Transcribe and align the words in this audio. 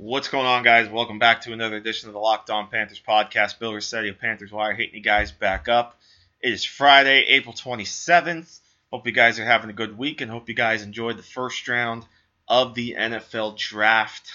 What's 0.00 0.28
going 0.28 0.46
on, 0.46 0.62
guys? 0.62 0.88
Welcome 0.88 1.18
back 1.18 1.40
to 1.40 1.52
another 1.52 1.74
edition 1.74 2.08
of 2.08 2.12
the 2.12 2.20
Locked 2.20 2.50
On 2.50 2.68
Panthers 2.68 3.02
podcast. 3.04 3.58
Bill 3.58 3.74
Rossetti 3.74 4.10
of 4.10 4.20
Panthers 4.20 4.52
Wire 4.52 4.72
hitting 4.72 4.94
you 4.94 5.00
guys 5.00 5.32
back 5.32 5.68
up. 5.68 5.98
It 6.40 6.52
is 6.52 6.62
Friday, 6.64 7.24
April 7.24 7.52
27th. 7.52 8.60
Hope 8.92 9.06
you 9.08 9.12
guys 9.12 9.40
are 9.40 9.44
having 9.44 9.70
a 9.70 9.72
good 9.72 9.98
week 9.98 10.20
and 10.20 10.30
hope 10.30 10.48
you 10.48 10.54
guys 10.54 10.84
enjoyed 10.84 11.18
the 11.18 11.24
first 11.24 11.66
round 11.66 12.06
of 12.46 12.76
the 12.76 12.94
NFL 12.96 13.56
draft. 13.56 14.30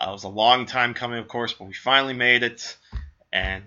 Uh, 0.00 0.06
it 0.08 0.12
was 0.12 0.24
a 0.24 0.28
long 0.28 0.64
time 0.64 0.94
coming, 0.94 1.18
of 1.18 1.28
course, 1.28 1.52
but 1.52 1.68
we 1.68 1.74
finally 1.74 2.14
made 2.14 2.42
it. 2.42 2.78
And 3.30 3.64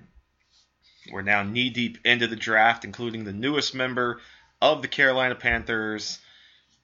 we're 1.11 1.21
now 1.21 1.43
knee 1.43 1.70
deep 1.70 1.99
into 2.05 2.25
the 2.25 2.35
draft, 2.35 2.85
including 2.85 3.23
the 3.23 3.34
newest 3.34 3.75
member 3.75 4.20
of 4.63 4.81
the 4.81 4.87
Carolina 4.87 5.35
Panthers. 5.35 6.17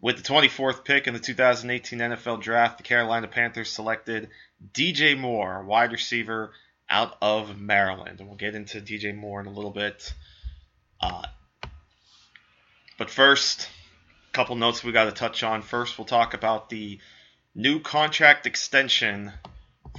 With 0.01 0.17
the 0.17 0.23
24th 0.23 0.83
pick 0.83 1.07
in 1.07 1.13
the 1.13 1.19
2018 1.19 1.99
NFL 1.99 2.41
Draft, 2.41 2.77
the 2.77 2.83
Carolina 2.83 3.27
Panthers 3.27 3.71
selected 3.71 4.29
DJ 4.73 5.17
Moore, 5.17 5.63
wide 5.63 5.91
receiver 5.91 6.51
out 6.89 7.17
of 7.21 7.59
Maryland. 7.59 8.19
And 8.19 8.27
we'll 8.27 8.37
get 8.37 8.55
into 8.55 8.81
DJ 8.81 9.15
Moore 9.15 9.39
in 9.39 9.47
a 9.47 9.51
little 9.51 9.71
bit. 9.71 10.13
Uh, 11.01 11.23
but 12.97 13.09
first, 13.09 13.69
a 14.29 14.33
couple 14.33 14.55
notes 14.55 14.83
we 14.83 14.91
got 14.91 15.05
to 15.05 15.11
touch 15.11 15.43
on. 15.43 15.61
First, 15.61 15.97
we'll 15.97 16.05
talk 16.05 16.33
about 16.33 16.69
the 16.69 16.99
new 17.53 17.79
contract 17.79 18.45
extension 18.45 19.31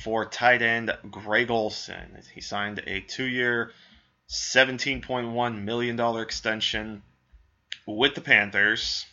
for 0.02 0.26
tight 0.26 0.62
end 0.62 0.96
Greg 1.10 1.50
Olsen. 1.50 2.22
He 2.34 2.40
signed 2.40 2.82
a 2.86 3.00
two 3.00 3.24
year, 3.24 3.72
$17.1 4.30 5.62
million 5.62 6.00
extension 6.20 7.02
with 7.86 8.14
the 8.14 8.20
Panthers. 8.20 9.06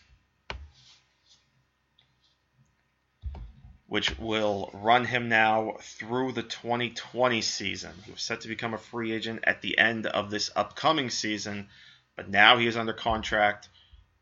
Which 3.94 4.17
will 4.17 4.72
run 4.73 5.05
him 5.05 5.30
now 5.30 5.75
through 5.80 6.31
the 6.31 6.41
2020 6.41 7.41
season. 7.44 7.91
He 8.03 8.11
was 8.11 8.23
set 8.23 8.41
to 8.41 8.47
become 8.47 8.73
a 8.73 8.80
free 8.80 9.11
agent 9.11 9.41
at 9.44 9.61
the 9.61 9.77
end 9.77 10.08
of 10.08 10.31
this 10.31 10.49
upcoming 10.55 11.11
season, 11.11 11.67
but 12.16 12.27
now 12.27 12.58
he 12.58 12.66
is 12.66 12.75
under 12.75 12.94
contract 12.94 13.69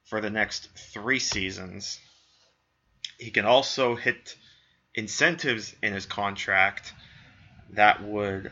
for 0.04 0.20
the 0.20 0.30
next 0.30 0.68
three 0.76 1.20
seasons. 1.20 2.02
He 3.18 3.32
can 3.32 3.46
also 3.46 3.96
hit 3.96 4.36
incentives 4.94 5.74
in 5.82 5.94
his 5.94 6.06
contract 6.06 6.94
that 7.70 8.04
would 8.04 8.52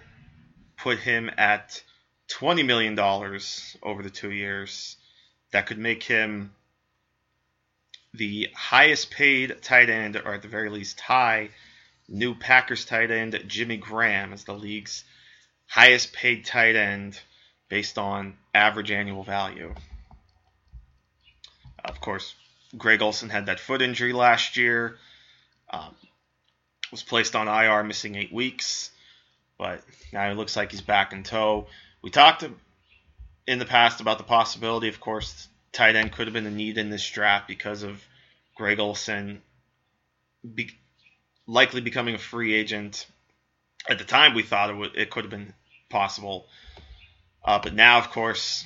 put 0.78 1.00
him 1.00 1.30
at 1.38 1.84
$20 2.30 2.66
million 2.66 2.97
over 3.84 4.03
the 4.03 4.09
two 4.09 4.31
years. 4.31 4.95
That 5.52 5.66
could 5.66 5.80
make 5.80 6.02
him 6.02 6.56
the 8.14 8.50
highest 8.56 9.12
paid 9.12 9.62
tight 9.62 9.90
end, 9.90 10.16
or 10.16 10.34
at 10.34 10.42
the 10.42 10.48
very 10.48 10.70
least 10.70 11.00
high, 11.00 11.50
new 12.08 12.34
Packers 12.36 12.86
tight 12.86 13.12
end 13.12 13.42
Jimmy 13.48 13.78
Graham 13.78 14.34
is 14.34 14.44
the 14.44 14.54
league's 14.54 15.04
highest 15.68 16.14
paid 16.14 16.46
tight 16.46 16.76
end 16.76 17.20
based 17.70 17.98
on 17.98 18.36
average 18.54 18.92
annual 18.92 19.24
value. 19.24 19.74
Of 21.86 22.02
course, 22.02 22.34
Greg 22.78 23.02
Olsen 23.02 23.30
had 23.30 23.46
that 23.46 23.59
foot 23.59 23.81
injury 23.81 24.14
last 24.14 24.58
year. 24.58 24.98
Um, 25.69 25.96
was 26.92 27.03
placed 27.03 27.36
on 27.36 27.48
IR, 27.48 27.84
missing 27.84 28.16
eight 28.16 28.34
weeks, 28.34 28.90
but 29.59 29.84
now 30.12 30.30
it 30.31 30.36
looks 30.36 30.56
like 30.56 30.72
he's 30.72 30.81
back 30.81 31.14
in 31.14 31.22
tow. 31.22 31.68
We 32.02 32.09
talked 32.09 32.44
in 33.46 33.59
the 33.59 33.66
past 33.66 34.02
about 34.02 34.18
the 34.18 34.24
possibility, 34.24 34.88
of 34.88 35.00
course, 35.00 35.49
tight 35.72 35.96
end 35.96 36.12
could 36.12 36.28
have 36.28 36.34
been 36.34 36.46
a 36.46 36.52
need 36.52 36.78
in 36.78 36.90
this 36.90 37.07
draft 37.09 37.47
because 37.47 37.84
of 37.84 38.03
Greg 38.56 38.80
Olsen 38.80 39.41
be, 40.56 40.72
likely 41.47 41.81
becoming 41.81 42.16
a 42.16 42.19
free 42.19 42.53
agent. 42.53 43.06
At 43.90 43.97
the 43.97 44.06
time, 44.06 44.34
we 44.35 44.44
thought 44.44 44.69
it, 44.69 44.75
would, 44.75 44.96
it 44.96 45.09
could 45.09 45.24
have 45.24 45.31
been 45.31 45.53
possible, 45.90 46.47
uh, 47.44 47.59
but 47.59 47.74
now, 47.74 47.97
of 47.97 48.12
course, 48.12 48.66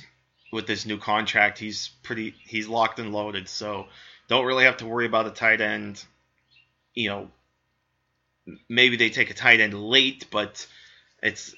with 0.52 0.66
this 0.66 0.86
new 0.86 0.98
contract, 0.98 1.58
he's 1.58 1.88
pretty 2.02 2.34
he's 2.44 2.68
locked 2.68 2.98
and 2.98 3.12
loaded. 3.12 3.48
So 3.48 3.86
don't 4.28 4.44
really 4.44 4.64
have 4.64 4.78
to 4.78 4.86
worry 4.86 5.06
about 5.06 5.26
a 5.26 5.30
tight 5.30 5.60
end. 5.60 6.04
You 6.94 7.08
know, 7.08 7.30
maybe 8.68 8.96
they 8.96 9.10
take 9.10 9.30
a 9.30 9.34
tight 9.34 9.60
end 9.60 9.74
late, 9.74 10.26
but 10.30 10.66
it's 11.22 11.54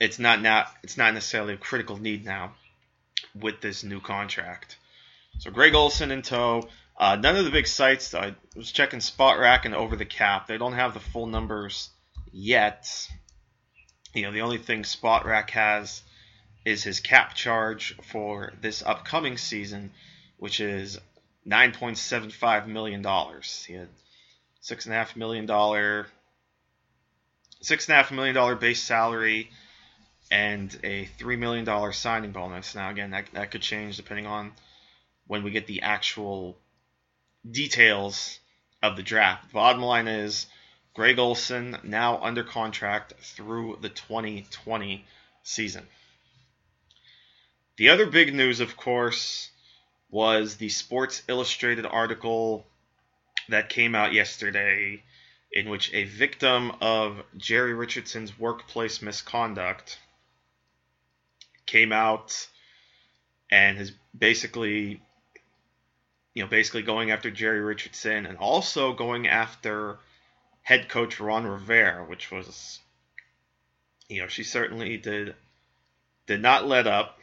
it's 0.00 0.18
not 0.18 0.42
now 0.42 0.66
it's 0.82 0.96
not 0.96 1.14
necessarily 1.14 1.54
a 1.54 1.58
critical 1.58 1.96
need 1.96 2.24
now 2.24 2.54
with 3.34 3.60
this 3.60 3.84
new 3.84 4.00
contract. 4.00 4.76
So 5.38 5.50
Greg 5.50 5.74
Olsen 5.74 6.10
in 6.10 6.22
tow. 6.22 6.68
Uh, 6.96 7.16
none 7.16 7.36
of 7.36 7.44
the 7.44 7.50
big 7.50 7.66
sites. 7.66 8.14
I 8.14 8.34
was 8.54 8.70
checking 8.70 9.00
Spotrac 9.00 9.64
and 9.64 9.74
Over 9.74 9.96
the 9.96 10.04
Cap. 10.04 10.46
They 10.46 10.58
don't 10.58 10.74
have 10.74 10.94
the 10.94 11.00
full 11.00 11.26
numbers 11.26 11.90
yet. 12.32 13.08
You 14.14 14.22
know, 14.22 14.32
the 14.32 14.42
only 14.42 14.58
thing 14.58 14.84
Spot 14.84 15.24
Spotrac 15.24 15.50
has 15.50 16.02
is 16.64 16.84
his 16.84 17.00
cap 17.00 17.34
charge 17.34 17.96
for 18.10 18.52
this 18.60 18.82
upcoming 18.82 19.36
season, 19.36 19.90
which 20.38 20.60
is 20.60 20.98
nine 21.44 21.72
point 21.72 21.98
seven 21.98 22.30
five 22.30 22.68
million 22.68 23.02
dollars. 23.02 23.64
He 23.66 23.74
had 23.74 23.88
six 24.60 24.86
and 24.86 24.94
a 24.94 24.96
half 24.96 25.16
million 25.16 25.46
dollar, 25.46 26.06
six 27.60 27.88
and 27.88 27.94
a 27.94 27.96
half 27.96 28.12
million 28.12 28.34
dollar 28.34 28.54
base 28.54 28.82
salary, 28.82 29.50
and 30.30 30.76
a 30.82 31.04
three 31.04 31.36
million 31.36 31.64
dollar 31.64 31.92
signing 31.92 32.32
bonus. 32.32 32.74
Now, 32.74 32.90
again, 32.90 33.10
that 33.10 33.26
that 33.32 33.50
could 33.50 33.62
change 33.62 33.96
depending 33.96 34.26
on 34.26 34.52
when 35.26 35.42
we 35.42 35.50
get 35.50 35.66
the 35.66 35.82
actual 35.82 36.56
details 37.50 38.38
of 38.82 38.96
the 38.96 39.02
draft. 39.02 39.48
The 39.48 39.54
bottom 39.54 39.82
line 39.82 40.08
is 40.08 40.46
Greg 40.94 41.18
Olsen 41.18 41.76
now 41.82 42.22
under 42.22 42.44
contract 42.44 43.14
through 43.20 43.78
the 43.80 43.88
2020 43.88 45.04
season. 45.42 45.86
The 47.76 47.88
other 47.88 48.06
big 48.06 48.32
news, 48.34 48.60
of 48.60 48.76
course, 48.76 49.50
was 50.10 50.56
the 50.56 50.68
Sports 50.68 51.22
Illustrated 51.26 51.86
article 51.86 52.64
that 53.48 53.68
came 53.68 53.94
out 53.94 54.12
yesterday 54.12 55.02
in 55.50 55.68
which 55.68 55.92
a 55.92 56.04
victim 56.04 56.72
of 56.80 57.22
Jerry 57.36 57.74
Richardson's 57.74 58.38
workplace 58.38 59.02
misconduct 59.02 59.98
came 61.66 61.92
out 61.92 62.48
and 63.50 63.78
has 63.78 63.92
basically 64.16 65.00
you 66.34 66.42
know 66.42 66.48
basically 66.48 66.82
going 66.82 67.10
after 67.10 67.30
Jerry 67.30 67.60
Richardson 67.60 68.26
and 68.26 68.38
also 68.38 68.92
going 68.92 69.28
after 69.28 69.98
head 70.62 70.88
coach 70.88 71.20
Ron 71.20 71.46
Rivera, 71.46 72.04
which 72.04 72.30
was 72.30 72.80
you 74.08 74.20
know 74.20 74.28
she 74.28 74.42
certainly 74.42 74.96
did 74.96 75.34
did 76.26 76.40
not 76.40 76.66
let 76.66 76.86
up 76.86 77.18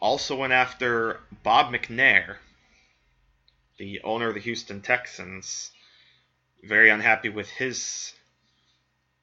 also 0.00 0.36
went 0.36 0.52
after 0.52 1.20
Bob 1.42 1.72
McNair, 1.72 2.36
the 3.78 4.00
owner 4.02 4.28
of 4.28 4.34
the 4.34 4.40
Houston 4.40 4.80
Texans, 4.80 5.70
very 6.62 6.90
unhappy 6.90 7.28
with 7.28 7.48
his 7.50 8.14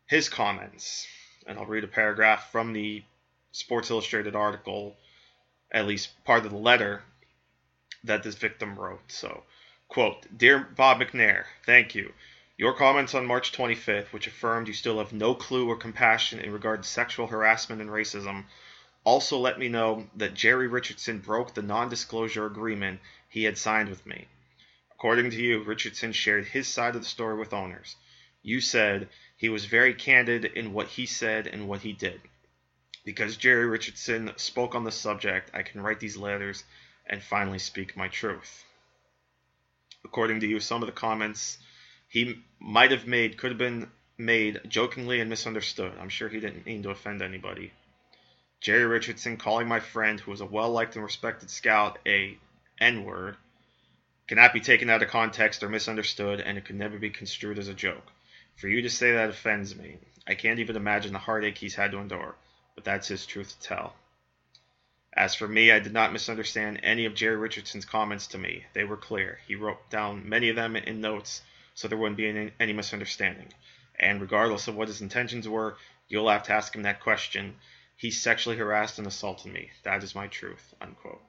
his 0.06 0.30
comments. 0.30 1.08
And 1.48 1.58
I'll 1.58 1.66
read 1.66 1.84
a 1.84 1.88
paragraph 1.88 2.52
from 2.52 2.74
the 2.74 3.04
Sports 3.52 3.90
Illustrated 3.90 4.36
article, 4.36 4.98
at 5.72 5.88
least 5.88 6.24
part 6.26 6.46
of 6.46 6.52
the 6.52 6.58
letter 6.58 7.02
that 8.04 8.22
this 8.22 8.36
victim 8.36 8.78
wrote. 8.78 9.12
So, 9.12 9.44
quote, 9.88 10.38
Dear 10.38 10.60
Bob 10.60 11.00
McNair, 11.00 11.46
thank 11.66 11.96
you. 11.96 12.14
Your 12.58 12.74
comments 12.74 13.16
on 13.16 13.26
March 13.26 13.52
25th, 13.52 14.12
which 14.12 14.28
affirmed 14.28 14.68
you 14.68 14.74
still 14.74 14.98
have 14.98 15.14
no 15.14 15.34
clue 15.36 15.70
or 15.70 15.76
compassion 15.76 16.40
in 16.40 16.52
regard 16.52 16.84
to 16.84 16.90
sexual 16.90 17.28
harassment 17.28 17.82
and 17.82 17.90
racism, 17.90 18.46
also 19.04 19.38
let 19.38 19.58
me 19.58 19.70
know 19.70 20.10
that 20.16 20.34
Jerry 20.34 20.68
Richardson 20.68 21.20
broke 21.20 21.54
the 21.54 21.62
non 21.62 21.88
disclosure 21.88 22.46
agreement 22.46 23.00
he 23.30 23.46
had 23.46 23.58
signed 23.58 23.90
with 23.90 24.06
me. 24.06 24.28
According 24.92 25.30
to 25.32 25.42
you, 25.42 25.64
Richardson 25.64 26.12
shared 26.12 26.48
his 26.48 26.68
side 26.68 26.96
of 26.96 27.02
the 27.02 27.08
story 27.08 27.38
with 27.38 27.54
owners. 27.54 27.96
You 28.42 28.60
said 28.60 29.10
he 29.38 29.50
was 29.50 29.66
very 29.66 29.94
candid 29.94 30.46
in 30.46 30.74
what 30.74 30.88
he 30.88 31.06
said 31.06 31.48
and 31.48 31.68
what 31.68 31.82
he 31.82 31.94
did. 31.94 32.20
Because 33.06 33.38
Jerry 33.38 33.66
Richardson 33.66 34.34
spoke 34.36 34.76
on 34.76 34.84
the 34.84 34.92
subject, 34.92 35.52
I 35.54 35.62
can 35.62 35.82
write 35.82 36.00
these 36.00 36.18
letters 36.18 36.64
and 37.06 37.24
finally 37.24 37.60
speak 37.60 37.96
my 37.96 38.08
truth. 38.08 38.66
According 40.04 40.42
to 40.42 40.48
you, 40.48 40.60
some 40.60 40.82
of 40.82 40.88
the 40.88 40.92
comments 40.92 41.58
he 42.10 42.44
might 42.60 42.92
have 42.92 43.08
made 43.08 43.38
could 43.38 43.52
have 43.52 43.58
been 43.58 43.92
made 44.18 44.60
jokingly 44.68 45.22
and 45.22 45.30
misunderstood. 45.30 45.94
I'm 46.00 46.10
sure 46.10 46.28
he 46.28 46.40
didn't 46.40 46.66
mean 46.66 46.84
to 46.84 46.90
offend 46.90 47.22
anybody. 47.22 47.72
Jerry 48.60 48.86
Richardson 48.86 49.38
calling 49.38 49.68
my 49.68 49.80
friend, 49.80 50.20
who 50.20 50.32
was 50.32 50.42
a 50.42 50.46
well 50.46 50.72
liked 50.72 50.96
and 50.96 51.04
respected 51.04 51.52
scout, 51.52 52.00
a 52.08 52.38
N 52.80 53.04
word 53.04 53.38
cannot 54.28 54.54
be 54.54 54.60
taken 54.60 54.90
out 54.90 55.04
of 55.04 55.10
context 55.10 55.64
or 55.64 55.70
misunderstood, 55.70 56.42
and 56.42 56.58
it 56.58 56.66
could 56.66 56.76
never 56.76 56.98
be 56.98 57.10
construed 57.10 57.60
as 57.60 57.68
a 57.68 57.74
joke. 57.74 58.12
For 58.58 58.68
you 58.68 58.82
to 58.82 58.90
say 58.90 59.12
that 59.12 59.30
offends 59.30 59.76
me. 59.76 60.00
I 60.28 60.34
can't 60.34 60.60
even 60.60 60.76
imagine 60.76 61.14
the 61.14 61.20
heartache 61.20 61.60
he's 61.60 61.76
had 61.76 61.92
to 61.92 62.00
endure, 62.00 62.36
but 62.74 62.84
that's 62.84 63.08
his 63.08 63.26
truth 63.26 63.60
to 63.60 63.68
tell. 63.68 63.96
As 65.14 65.36
for 65.36 65.48
me, 65.48 65.72
I 65.72 65.80
did 65.80 65.94
not 65.94 66.12
misunderstand 66.12 66.80
any 66.82 67.06
of 67.06 67.14
Jerry 67.14 67.38
Richardson's 67.38 67.86
comments 67.86 68.28
to 68.28 68.38
me. 68.38 68.66
They 68.74 68.84
were 68.84 68.98
clear. 68.98 69.40
He 69.48 69.56
wrote 69.56 69.90
down 69.92 70.28
many 70.28 70.50
of 70.50 70.56
them 70.56 70.76
in 70.76 71.02
notes 71.02 71.44
so 71.76 71.88
there 71.88 71.98
wouldn't 71.98 72.18
be 72.18 72.52
any, 72.60 72.74
misunderstanding. 72.74 73.54
And 74.00 74.20
regardless 74.20 74.68
of 74.68 74.76
what 74.76 74.88
his 74.88 75.02
intentions 75.02 75.48
were, 75.48 75.78
you'll 76.08 76.30
have 76.30 76.44
to 76.44 76.54
ask 76.54 76.76
him 76.76 76.82
that 76.82 77.02
question. 77.02 77.56
He 77.96 78.10
sexually 78.10 78.58
harassed 78.58 78.98
and 78.98 79.08
assaulted 79.08 79.54
me. 79.54 79.70
That 79.84 80.04
is 80.04 80.16
my 80.16 80.28
truth. 80.28 80.74
Unquote. 80.82 81.22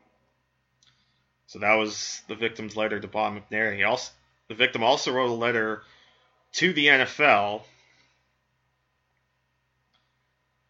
So 1.46 1.58
that 1.58 1.75
was 1.75 2.22
the 2.26 2.34
victim's 2.34 2.76
letter 2.76 2.98
to 2.98 3.06
Bob 3.06 3.34
McNair. 3.34 3.76
He 3.76 3.82
also, 3.82 4.12
the 4.48 4.54
victim 4.54 4.82
also 4.82 5.12
wrote 5.12 5.30
a 5.30 5.34
letter 5.34 5.82
to 6.54 6.72
the 6.72 6.86
NFL 6.86 7.62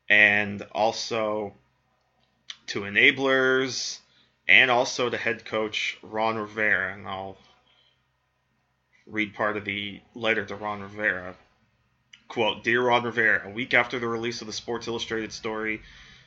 and 0.09 0.63
also 0.73 1.55
to 2.69 2.81
enablers 2.81 3.99
and 4.49 4.71
also 4.71 5.11
to 5.11 5.17
head 5.17 5.45
coach 5.45 5.99
Ron 6.03 6.39
Rivera. 6.39 6.95
And 6.95 7.07
I'll 7.07 7.37
read 9.07 9.35
part 9.35 9.57
of 9.57 9.65
the 9.65 10.01
letter 10.15 10.45
to 10.45 10.55
Ron 10.57 10.83
Rivera. 10.83 11.35
Quote, 12.29 12.63
Dear 12.63 12.83
Ron 12.83 13.05
Rivera, 13.05 13.49
a 13.49 13.51
week 13.51 13.73
after 13.73 13.99
the 13.99 14.09
release 14.09 14.41
of 14.43 14.47
the 14.47 14.53
Sports 14.53 14.87
Illustrated 14.87 15.33
story, 15.33 15.81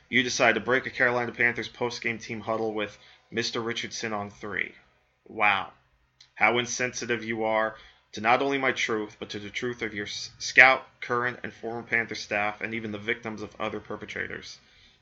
you 0.08 0.22
decide 0.22 0.56
to 0.56 0.60
break 0.60 0.86
a 0.86 0.90
Carolina 0.90 1.32
Panthers 1.32 1.68
post-game 1.68 2.18
team 2.18 2.40
huddle 2.40 2.74
with 2.74 2.98
Mr. 3.32 3.64
Richardson 3.64 4.12
on 4.12 4.30
three. 4.30 4.72
Wow. 5.26 5.70
How 6.34 6.58
insensitive 6.58 7.24
you 7.24 7.44
are 7.44 7.76
to 8.12 8.20
not 8.20 8.42
only 8.42 8.58
my 8.58 8.72
truth, 8.72 9.16
but 9.18 9.30
to 9.30 9.38
the 9.38 9.50
truth 9.50 9.82
of 9.82 9.94
your 9.94 10.06
scout, 10.06 10.86
current, 11.00 11.40
and 11.42 11.52
former 11.52 11.82
Panther 11.82 12.14
staff, 12.14 12.60
and 12.60 12.74
even 12.74 12.92
the 12.92 12.98
victims 12.98 13.42
of 13.42 13.54
other 13.60 13.80
perpetrators. 13.80 14.58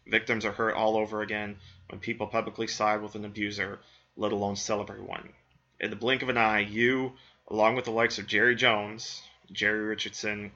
Victims 0.06 0.44
are 0.44 0.52
hurt 0.52 0.74
all 0.74 0.96
over 0.96 1.22
again 1.22 1.56
when 1.88 2.00
people 2.00 2.26
publicly 2.26 2.66
side 2.66 3.02
with 3.02 3.14
an 3.14 3.24
abuser, 3.24 3.78
let 4.16 4.32
alone 4.32 4.56
celebrate 4.56 5.02
one. 5.02 5.32
In 5.80 5.90
the 5.90 5.96
blink 5.96 6.22
of 6.22 6.28
an 6.28 6.38
eye, 6.38 6.60
you, 6.60 7.12
along 7.48 7.76
with 7.76 7.84
the 7.84 7.90
likes 7.90 8.18
of 8.18 8.26
Jerry 8.26 8.54
Jones, 8.54 9.22
Jerry 9.50 9.80
Richardson, 9.80 10.52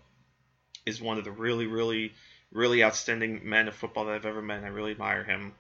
is 0.87 1.01
one 1.01 1.19
of 1.19 1.25
the 1.25 1.33
really, 1.33 1.67
really, 1.67 2.13
really 2.53 2.85
outstanding 2.85 3.49
men 3.49 3.69
of 3.69 3.75
football 3.75 4.05
that 4.07 4.15
I've 4.15 4.27
ever 4.27 4.43
met. 4.43 4.65
I 4.65 4.69
really 4.69 4.93
admire 4.93 5.25
him 5.25 5.55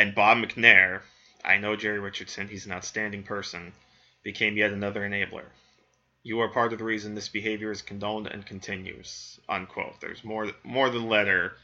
and 0.00 0.14
Bob 0.14 0.38
McNair, 0.38 1.02
I 1.44 1.58
know 1.58 1.76
Jerry 1.76 1.98
Richardson, 1.98 2.48
he's 2.48 2.64
an 2.64 2.72
outstanding 2.72 3.22
person, 3.22 3.72
became 4.22 4.56
yet 4.56 4.72
another 4.72 5.02
enabler. 5.02 5.44
You 6.22 6.40
are 6.40 6.48
part 6.48 6.72
of 6.72 6.78
the 6.78 6.84
reason 6.84 7.14
this 7.14 7.28
behavior 7.28 7.70
is 7.70 7.82
condoned 7.82 8.26
and 8.26 8.44
continues. 8.44 9.40
Unquote. 9.48 10.00
There's 10.00 10.22
more 10.22 10.50
more 10.62 10.90
than 10.90 11.08
letter, 11.08 11.54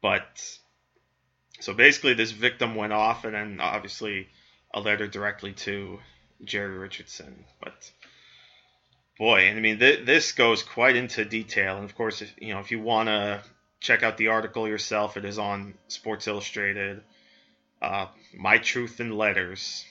but 0.00 0.58
so 1.60 1.74
basically 1.74 2.14
this 2.14 2.30
victim 2.30 2.74
went 2.74 2.92
off, 2.92 3.24
and 3.24 3.34
then 3.34 3.60
obviously 3.60 4.28
a 4.72 4.80
letter 4.80 5.06
directly 5.08 5.52
to 5.52 5.98
Jerry 6.44 6.78
Richardson. 6.78 7.44
But 7.60 7.90
boy, 9.18 9.48
I 9.48 9.54
mean 9.54 9.78
th- 9.78 10.06
this 10.06 10.32
goes 10.32 10.62
quite 10.62 10.96
into 10.96 11.24
detail, 11.24 11.76
and 11.76 11.84
of 11.84 11.96
course, 11.96 12.22
if 12.22 12.32
you 12.38 12.54
know 12.54 12.60
if 12.60 12.70
you 12.70 12.80
want 12.80 13.08
to 13.08 13.42
check 13.80 14.02
out 14.02 14.16
the 14.16 14.28
article 14.28 14.68
yourself, 14.68 15.16
it 15.16 15.24
is 15.24 15.38
on 15.38 15.74
Sports 15.88 16.28
Illustrated. 16.28 17.02
Uh, 17.82 18.06
My 18.34 18.58
Truth 18.58 19.00
in 19.00 19.16
Letters 19.16 19.84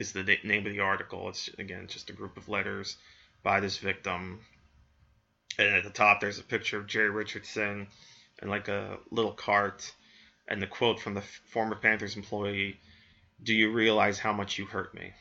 is 0.00 0.12
the 0.12 0.24
name 0.42 0.66
of 0.66 0.72
the 0.72 0.80
article. 0.80 1.28
It's 1.28 1.48
again 1.58 1.86
just 1.86 2.10
a 2.10 2.14
group 2.14 2.36
of 2.36 2.48
letters 2.48 2.96
by 3.44 3.60
this 3.60 3.76
victim. 3.76 4.40
And 5.58 5.76
at 5.76 5.84
the 5.84 5.90
top, 5.90 6.20
there's 6.20 6.38
a 6.38 6.42
picture 6.42 6.78
of 6.78 6.86
Jerry 6.86 7.10
Richardson 7.10 7.86
and 8.40 8.50
like 8.50 8.68
a 8.68 8.98
little 9.10 9.32
cart, 9.32 9.92
and 10.48 10.60
the 10.60 10.66
quote 10.66 11.00
from 11.00 11.14
the 11.14 11.20
former 11.20 11.76
Panthers 11.76 12.16
employee: 12.16 12.80
"Do 13.42 13.54
you 13.54 13.70
realize 13.70 14.18
how 14.18 14.32
much 14.32 14.58
you 14.58 14.64
hurt 14.64 14.94
me?" 14.94 15.12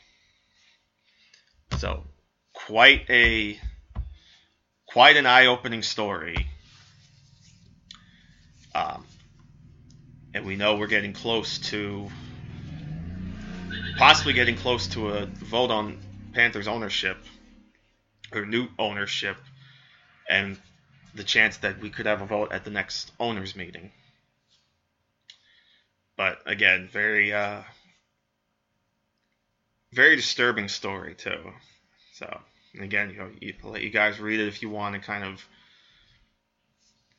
So, 1.77 2.05
quite 2.53 3.09
a 3.09 3.59
quite 4.87 5.17
an 5.17 5.25
eye-opening 5.25 5.83
story. 5.83 6.47
Um, 8.73 9.05
and 10.33 10.45
we 10.45 10.55
know 10.55 10.77
we're 10.77 10.87
getting 10.87 11.13
close 11.13 11.59
to 11.69 12.09
possibly 13.97 14.33
getting 14.33 14.55
close 14.55 14.87
to 14.87 15.09
a 15.09 15.25
vote 15.25 15.71
on 15.71 15.97
Panthers 16.33 16.67
ownership 16.67 17.17
or 18.31 18.45
new 18.45 18.67
ownership 18.77 19.37
and 20.29 20.57
the 21.15 21.23
chance 21.23 21.57
that 21.57 21.79
we 21.79 21.89
could 21.89 22.05
have 22.05 22.21
a 22.21 22.25
vote 22.25 22.51
at 22.51 22.63
the 22.63 22.69
next 22.69 23.11
owners 23.19 23.55
meeting. 23.55 23.91
But 26.15 26.39
again, 26.45 26.89
very 26.91 27.33
uh, 27.33 27.61
very 29.93 30.15
disturbing 30.15 30.67
story 30.67 31.15
too. 31.15 31.53
So 32.13 32.41
again, 32.79 33.09
you 33.09 33.17
know, 33.17 33.29
you, 33.39 33.53
let 33.63 33.81
you 33.81 33.89
guys 33.89 34.19
read 34.19 34.39
it 34.39 34.47
if 34.47 34.61
you 34.61 34.69
want 34.69 34.95
to 34.95 35.01
kind 35.01 35.23
of 35.23 35.47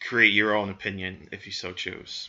create 0.01 0.33
your 0.33 0.55
own 0.55 0.71
opinion 0.71 1.29
if 1.33 1.47
you 1.47 1.53
so 1.53 1.73
choose. 1.73 2.29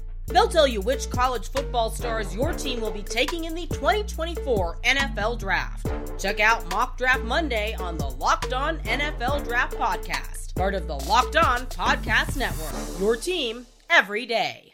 They'll 0.31 0.47
tell 0.47 0.67
you 0.67 0.79
which 0.79 1.09
college 1.09 1.49
football 1.49 1.89
stars 1.89 2.33
your 2.33 2.53
team 2.53 2.79
will 2.79 2.91
be 2.91 3.03
taking 3.03 3.45
in 3.45 3.53
the 3.53 3.67
2024 3.67 4.77
NFL 4.83 5.39
Draft. 5.39 5.91
Check 6.17 6.39
out 6.39 6.69
Mock 6.71 6.97
Draft 6.97 7.23
Monday 7.23 7.75
on 7.75 7.97
the 7.97 8.07
Locked 8.07 8.53
On 8.53 8.77
NFL 8.79 9.43
Draft 9.43 9.75
Podcast, 9.75 10.55
part 10.55 10.73
of 10.73 10.87
the 10.87 10.95
Locked 10.95 11.35
On 11.35 11.65
Podcast 11.65 12.37
Network. 12.37 12.99
Your 12.99 13.17
team 13.17 13.65
every 13.89 14.25
day. 14.25 14.73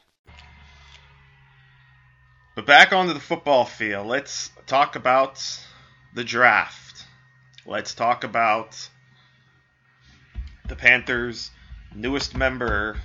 But 2.54 2.68
back 2.68 2.94
onto 2.94 3.14
the 3.14 3.20
football 3.20 3.66
field, 3.66 4.06
let's 4.06 4.52
talk 4.68 4.96
about 4.96 5.44
the 6.14 6.24
draft. 6.24 7.06
Let's 7.66 7.96
talk 7.96 8.24
about 8.24 8.90
the 10.68 10.76
Panthers' 10.76 11.50
newest 11.96 12.36
member, 12.36 12.98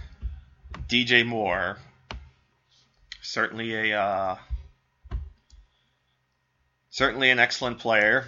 DJ 0.89 1.25
Moore, 1.27 1.79
certainly 3.23 3.91
a 3.91 3.99
uh, 3.99 4.37
certainly 6.91 7.31
an 7.31 7.39
excellent 7.39 7.79
player. 7.79 8.27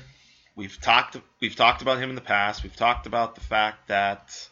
We've 0.56 0.80
talked 0.80 1.16
we've 1.40 1.56
talked 1.56 1.82
about 1.82 1.98
him 1.98 2.08
in 2.08 2.14
the 2.14 2.22
past. 2.22 2.62
We've 2.62 2.74
talked 2.74 3.06
about 3.06 3.34
the 3.34 3.40
fact 3.40 3.88
that 3.88 4.48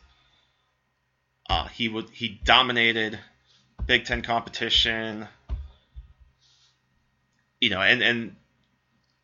uh, 1.49 1.69
he 1.69 1.89
would 1.89 2.11
he 2.11 2.41
dominated 2.45 3.19
Big 3.87 4.05
Ten 4.05 4.23
competition. 4.23 5.27
You 7.61 7.71
know, 7.71 7.81
and 7.81 8.03
and 8.03 8.37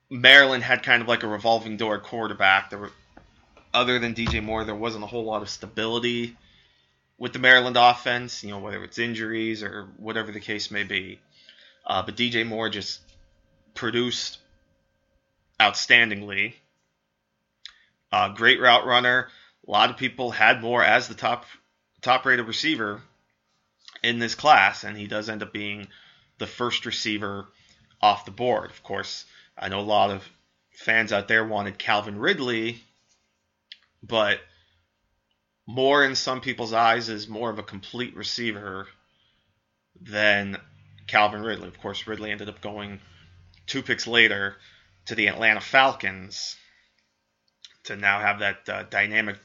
Maryland 0.08 0.62
had 0.62 0.82
kind 0.82 1.02
of 1.02 1.08
like 1.08 1.24
a 1.24 1.28
revolving 1.28 1.76
door 1.76 1.98
quarterback. 1.98 2.70
There 2.70 2.78
were 2.78 2.92
other 3.74 3.98
than 3.98 4.14
DJ 4.14 4.42
Moore, 4.42 4.64
there 4.64 4.74
wasn't 4.74 5.04
a 5.04 5.06
whole 5.06 5.24
lot 5.24 5.42
of 5.42 5.50
stability 5.50 6.36
with 7.18 7.32
the 7.32 7.38
Maryland 7.38 7.76
offense, 7.76 8.44
you 8.44 8.50
know, 8.50 8.58
whether 8.58 8.82
it's 8.84 8.98
injuries 8.98 9.62
or 9.62 9.88
whatever 9.96 10.32
the 10.32 10.40
case 10.40 10.70
may 10.70 10.84
be. 10.84 11.18
Uh, 11.84 12.02
but 12.02 12.16
DJ 12.16 12.46
Moore 12.46 12.68
just 12.68 13.00
produced 13.74 14.38
outstandingly. 15.58 16.54
Uh, 18.12 18.28
great 18.28 18.60
route 18.60 18.86
runner. 18.86 19.28
A 19.66 19.70
lot 19.70 19.90
of 19.90 19.96
people 19.96 20.30
had 20.30 20.62
Moore 20.62 20.84
as 20.84 21.08
the 21.08 21.14
top 21.14 21.44
top 22.00 22.24
rated 22.24 22.46
receiver 22.46 23.02
in 24.02 24.18
this 24.18 24.34
class, 24.34 24.84
and 24.84 24.96
he 24.96 25.06
does 25.06 25.28
end 25.28 25.42
up 25.42 25.52
being 25.52 25.88
the 26.38 26.46
first 26.46 26.86
receiver 26.86 27.48
off 28.00 28.24
the 28.24 28.30
board. 28.30 28.70
Of 28.70 28.82
course, 28.82 29.24
I 29.56 29.68
know 29.68 29.80
a 29.80 29.82
lot 29.82 30.10
of 30.10 30.26
fans 30.72 31.12
out 31.12 31.28
there 31.28 31.44
wanted 31.44 31.78
Calvin 31.78 32.18
Ridley, 32.18 32.80
but 34.02 34.40
Moore 35.68 36.02
in 36.02 36.14
some 36.14 36.40
people's 36.40 36.72
eyes 36.72 37.10
is 37.10 37.28
more 37.28 37.50
of 37.50 37.58
a 37.58 37.62
complete 37.62 38.16
receiver 38.16 38.88
than 40.00 40.56
Calvin 41.06 41.42
Ridley. 41.42 41.68
Of 41.68 41.78
course, 41.78 42.06
Ridley 42.06 42.30
ended 42.30 42.48
up 42.48 42.62
going 42.62 43.00
two 43.66 43.82
picks 43.82 44.06
later 44.06 44.56
to 45.04 45.14
the 45.14 45.26
Atlanta 45.26 45.60
Falcons 45.60 46.56
to 47.84 47.96
now 47.96 48.18
have 48.18 48.38
that 48.38 48.66
uh, 48.66 48.82
dynamic 48.84 49.36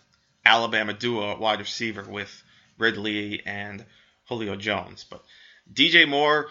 Alabama 0.46 0.94
duo 0.94 1.34
at 1.34 1.40
wide 1.40 1.60
receiver 1.60 2.04
with 2.04 2.32
Ridley 2.78 3.46
and 3.46 3.84
Julio 4.30 4.56
Jones. 4.56 5.04
But 5.04 5.26
DJ 5.74 6.08
Moore, 6.08 6.48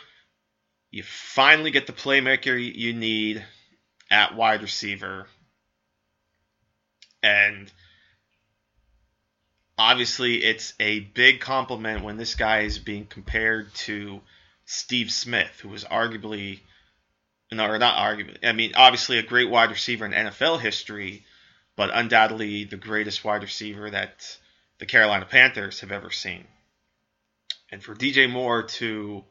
you 0.90 1.02
finally 1.02 1.70
get 1.70 1.86
the 1.86 1.94
playmaker 1.94 2.62
you 2.62 2.92
need 2.92 3.42
at 4.10 4.36
wide 4.36 4.60
receiver. 4.60 5.28
And 7.22 7.72
obviously, 9.82 10.44
it's 10.44 10.74
a 10.78 11.00
big 11.00 11.40
compliment 11.40 12.04
when 12.04 12.16
this 12.16 12.36
guy 12.36 12.60
is 12.60 12.78
being 12.78 13.04
compared 13.04 13.74
to 13.74 14.20
Steve 14.64 15.10
Smith, 15.10 15.58
who 15.60 15.68
was 15.68 15.82
arguably, 15.82 16.60
no, 17.50 17.66
or 17.66 17.78
not 17.78 17.96
arguably, 17.96 18.38
I 18.44 18.52
mean, 18.52 18.72
obviously 18.76 19.18
a 19.18 19.24
great 19.24 19.50
wide 19.50 19.70
receiver 19.70 20.06
in 20.06 20.12
NFL 20.12 20.60
history, 20.60 21.24
but 21.74 21.90
undoubtedly 21.92 22.64
the 22.64 22.76
greatest 22.76 23.24
wide 23.24 23.42
receiver 23.42 23.90
that 23.90 24.38
the 24.78 24.86
Carolina 24.86 25.26
Panthers 25.26 25.80
have 25.80 25.90
ever 25.90 26.10
seen. 26.10 26.46
And 27.72 27.82
for 27.82 27.96
DJ 27.96 28.30
Moore 28.30 28.62
to 28.62 29.24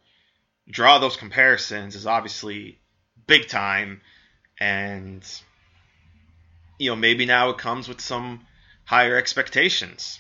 draw 0.70 1.00
those 1.00 1.16
comparisons 1.16 1.96
is 1.96 2.06
obviously 2.06 2.78
big 3.26 3.48
time. 3.48 4.02
And, 4.60 5.24
you 6.78 6.90
know, 6.90 6.98
maybe 6.98 7.26
now 7.26 7.52
it 7.52 7.58
comes 7.58 7.88
with 7.88 8.02
some 8.02 8.46
higher 8.84 9.16
expectations 9.16 10.20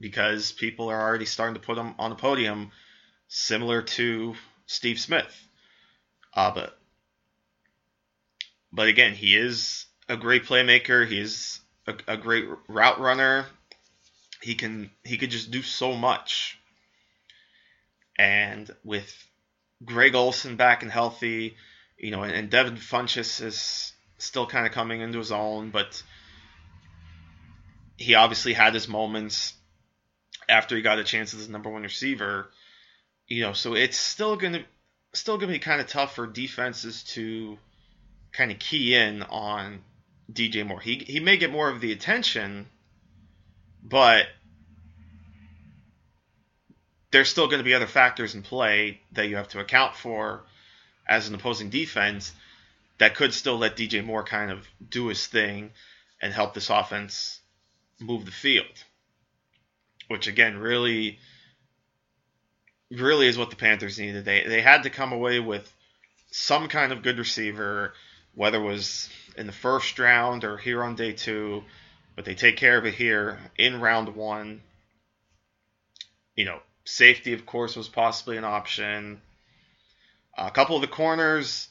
because 0.00 0.52
people 0.52 0.88
are 0.90 1.00
already 1.00 1.26
starting 1.26 1.54
to 1.54 1.60
put 1.60 1.78
him 1.78 1.94
on 1.98 2.10
the 2.10 2.16
podium 2.16 2.70
similar 3.28 3.82
to 3.82 4.34
Steve 4.66 4.98
Smith. 4.98 5.48
Uh, 6.32 6.50
but, 6.52 6.78
but 8.72 8.88
again, 8.88 9.14
he 9.14 9.36
is 9.36 9.86
a 10.08 10.16
great 10.16 10.44
playmaker. 10.44 11.06
He 11.06 11.18
is 11.18 11.60
a, 11.86 11.94
a 12.08 12.16
great 12.16 12.46
route 12.68 13.00
runner. 13.00 13.46
He 14.42 14.54
can 14.54 14.90
he 15.04 15.16
could 15.16 15.30
just 15.30 15.50
do 15.50 15.62
so 15.62 15.94
much. 15.94 16.58
And 18.18 18.70
with 18.84 19.12
Greg 19.84 20.14
Olsen 20.14 20.56
back 20.56 20.82
and 20.82 20.90
healthy, 20.90 21.56
you 21.98 22.10
know, 22.10 22.22
and, 22.22 22.32
and 22.32 22.50
Devin 22.50 22.76
Funchess 22.76 23.40
is 23.40 23.92
still 24.18 24.46
kind 24.46 24.66
of 24.66 24.72
coming 24.72 25.00
into 25.00 25.18
his 25.18 25.32
own, 25.32 25.70
but 25.70 26.02
he 27.96 28.14
obviously 28.14 28.52
had 28.52 28.74
his 28.74 28.88
moments 28.88 29.54
after 30.48 30.76
he 30.76 30.82
got 30.82 30.98
a 30.98 31.04
chance 31.04 31.34
as 31.34 31.46
the 31.46 31.52
number 31.52 31.70
one 31.70 31.82
receiver. 31.82 32.50
You 33.26 33.42
know, 33.42 33.52
so 33.52 33.74
it's 33.74 33.96
still 33.96 34.36
gonna 34.36 34.64
still 35.12 35.38
gonna 35.38 35.52
be 35.52 35.58
kind 35.58 35.80
of 35.80 35.86
tough 35.86 36.14
for 36.14 36.26
defenses 36.26 37.02
to 37.14 37.58
kind 38.32 38.50
of 38.50 38.58
key 38.58 38.94
in 38.94 39.22
on 39.22 39.82
DJ 40.32 40.66
Moore. 40.66 40.80
He 40.80 40.96
he 41.06 41.20
may 41.20 41.36
get 41.36 41.50
more 41.50 41.68
of 41.68 41.80
the 41.80 41.92
attention, 41.92 42.66
but 43.82 44.26
there's 47.14 47.28
still 47.28 47.46
going 47.46 47.60
to 47.60 47.64
be 47.64 47.74
other 47.74 47.86
factors 47.86 48.34
in 48.34 48.42
play 48.42 49.00
that 49.12 49.28
you 49.28 49.36
have 49.36 49.46
to 49.46 49.60
account 49.60 49.94
for 49.94 50.42
as 51.06 51.28
an 51.28 51.34
opposing 51.36 51.70
defense 51.70 52.32
that 52.98 53.14
could 53.14 53.32
still 53.32 53.56
let 53.56 53.76
DJ 53.76 54.04
Moore 54.04 54.24
kind 54.24 54.50
of 54.50 54.66
do 54.90 55.06
his 55.06 55.24
thing 55.28 55.70
and 56.20 56.32
help 56.32 56.54
this 56.54 56.70
offense 56.70 57.38
move 58.00 58.24
the 58.24 58.32
field. 58.32 58.66
Which 60.08 60.26
again 60.26 60.58
really 60.58 61.18
really 62.90 63.26
is 63.26 63.38
what 63.38 63.50
the 63.50 63.56
Panthers 63.56 63.98
needed. 63.98 64.24
They 64.24 64.44
they 64.44 64.60
had 64.60 64.82
to 64.84 64.90
come 64.90 65.12
away 65.12 65.40
with 65.40 65.72
some 66.30 66.68
kind 66.68 66.92
of 66.92 67.02
good 67.02 67.18
receiver, 67.18 67.94
whether 68.34 68.58
it 68.58 68.66
was 68.66 69.08
in 69.36 69.46
the 69.46 69.52
first 69.52 69.98
round 69.98 70.44
or 70.44 70.56
here 70.56 70.82
on 70.82 70.96
day 70.96 71.12
two, 71.12 71.64
but 72.16 72.24
they 72.24 72.34
take 72.34 72.56
care 72.56 72.78
of 72.78 72.86
it 72.86 72.94
here 72.94 73.38
in 73.56 73.80
round 73.80 74.14
one. 74.14 74.60
You 76.36 76.44
know, 76.44 76.60
safety, 76.84 77.32
of 77.32 77.46
course, 77.46 77.76
was 77.76 77.88
possibly 77.88 78.36
an 78.36 78.44
option. 78.44 79.20
A 80.36 80.50
couple 80.50 80.76
of 80.76 80.82
the 80.82 80.88
corners. 80.88 81.68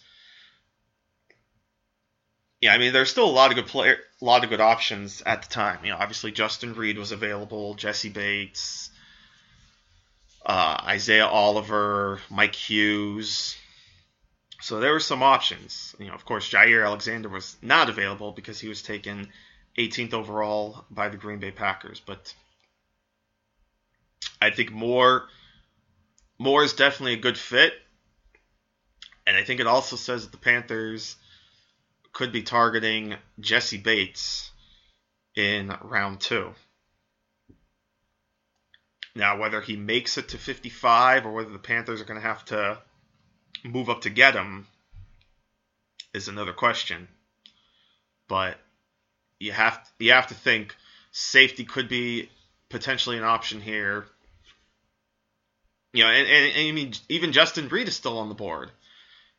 Yeah, 2.64 2.74
I 2.74 2.78
mean, 2.78 2.94
there's 2.94 3.10
still 3.10 3.30
a 3.30 3.30
lot 3.30 3.52
of 3.52 3.58
good 3.58 3.68
player, 3.68 3.98
a 4.22 4.24
lot 4.24 4.46
of 4.46 4.50
good 4.50 4.62
options 4.62 5.22
at 5.26 5.42
the 5.42 5.50
time. 5.50 5.84
You 5.84 5.92
know, 5.92 5.98
obviously 5.98 6.32
Justin 6.32 6.74
Reid 6.76 6.98
was 6.98 7.12
available, 7.12 7.74
Jessie 7.74 8.08
Bates, 8.08 8.90
uh, 10.46 10.78
Isaiah 10.86 11.28
Oliver, 11.28 12.22
Mike 12.30 12.56
Hughes. 12.56 13.58
So 14.62 14.80
there 14.80 14.94
were 14.94 15.02
some 15.02 15.22
options. 15.22 15.94
You 16.00 16.08
know, 16.08 16.14
of 16.14 16.24
course, 16.24 16.50
Jaire 16.50 16.86
Alexander 16.86 17.28
was 17.28 17.58
not 17.62 17.90
available 17.90 18.32
because 18.32 18.62
he 18.62 18.70
was 18.70 18.82
taken 18.82 19.28
18th 19.78 20.14
overall 20.14 20.86
by 20.90 21.10
the 21.10 21.18
Green 21.18 21.40
Bay 21.40 21.52
Packers. 21.52 22.00
But 22.00 22.34
I 24.42 24.52
think 24.52 24.72
Moore 24.72 25.28
Moore 26.40 26.64
is 26.64 26.72
definitely 26.72 27.16
a 27.16 27.18
good 27.18 27.38
fit, 27.38 27.74
and 29.28 29.36
I 29.36 29.44
think 29.44 29.60
it 29.60 29.68
also 29.68 29.98
says 29.98 30.24
that 30.24 30.32
the 30.32 30.38
Panthers 30.38 31.18
could 32.14 32.32
be 32.32 32.44
targeting 32.44 33.16
Jessie 33.40 33.78
Bates 33.78 34.52
in 35.36 35.76
round 35.82 36.22
two. 36.22 36.54
Now, 39.16 39.38
whether 39.38 39.62
he 39.62 39.76
makes 39.76 40.18
it 40.18 40.30
to 40.30 40.38
55 40.38 41.26
or 41.26 41.32
whether 41.32 41.52
the 41.52 41.60
Panthers 41.60 42.02
are 42.02 42.06
going 42.06 42.20
to 42.20 42.28
have 42.28 42.46
to 42.46 42.80
move 43.64 43.90
up 43.90 44.02
to 44.02 44.10
get 44.10 44.34
him 44.34 44.68
is 46.14 46.28
another 46.28 46.54
question. 46.54 47.08
But 48.28 48.58
you 49.40 49.52
have 49.52 49.84
to, 49.84 49.90
you 50.00 50.14
have 50.14 50.28
to 50.28 50.34
think 50.34 50.76
safety 51.12 51.64
could 51.64 51.90
be 51.90 52.30
potentially 52.70 53.18
an 53.18 53.24
option 53.24 53.62
here. 53.62 54.06
You 55.94 56.04
know, 56.04 56.10
and, 56.10 56.28
and, 56.28 56.56
and 56.56 56.68
I 56.68 56.72
mean 56.72 56.94
even 57.10 57.34
Justin 57.34 57.70
Reid 57.70 57.88
is 57.88 57.96
still 57.96 58.18
on 58.18 58.30
the 58.30 58.36
board. 58.36 58.72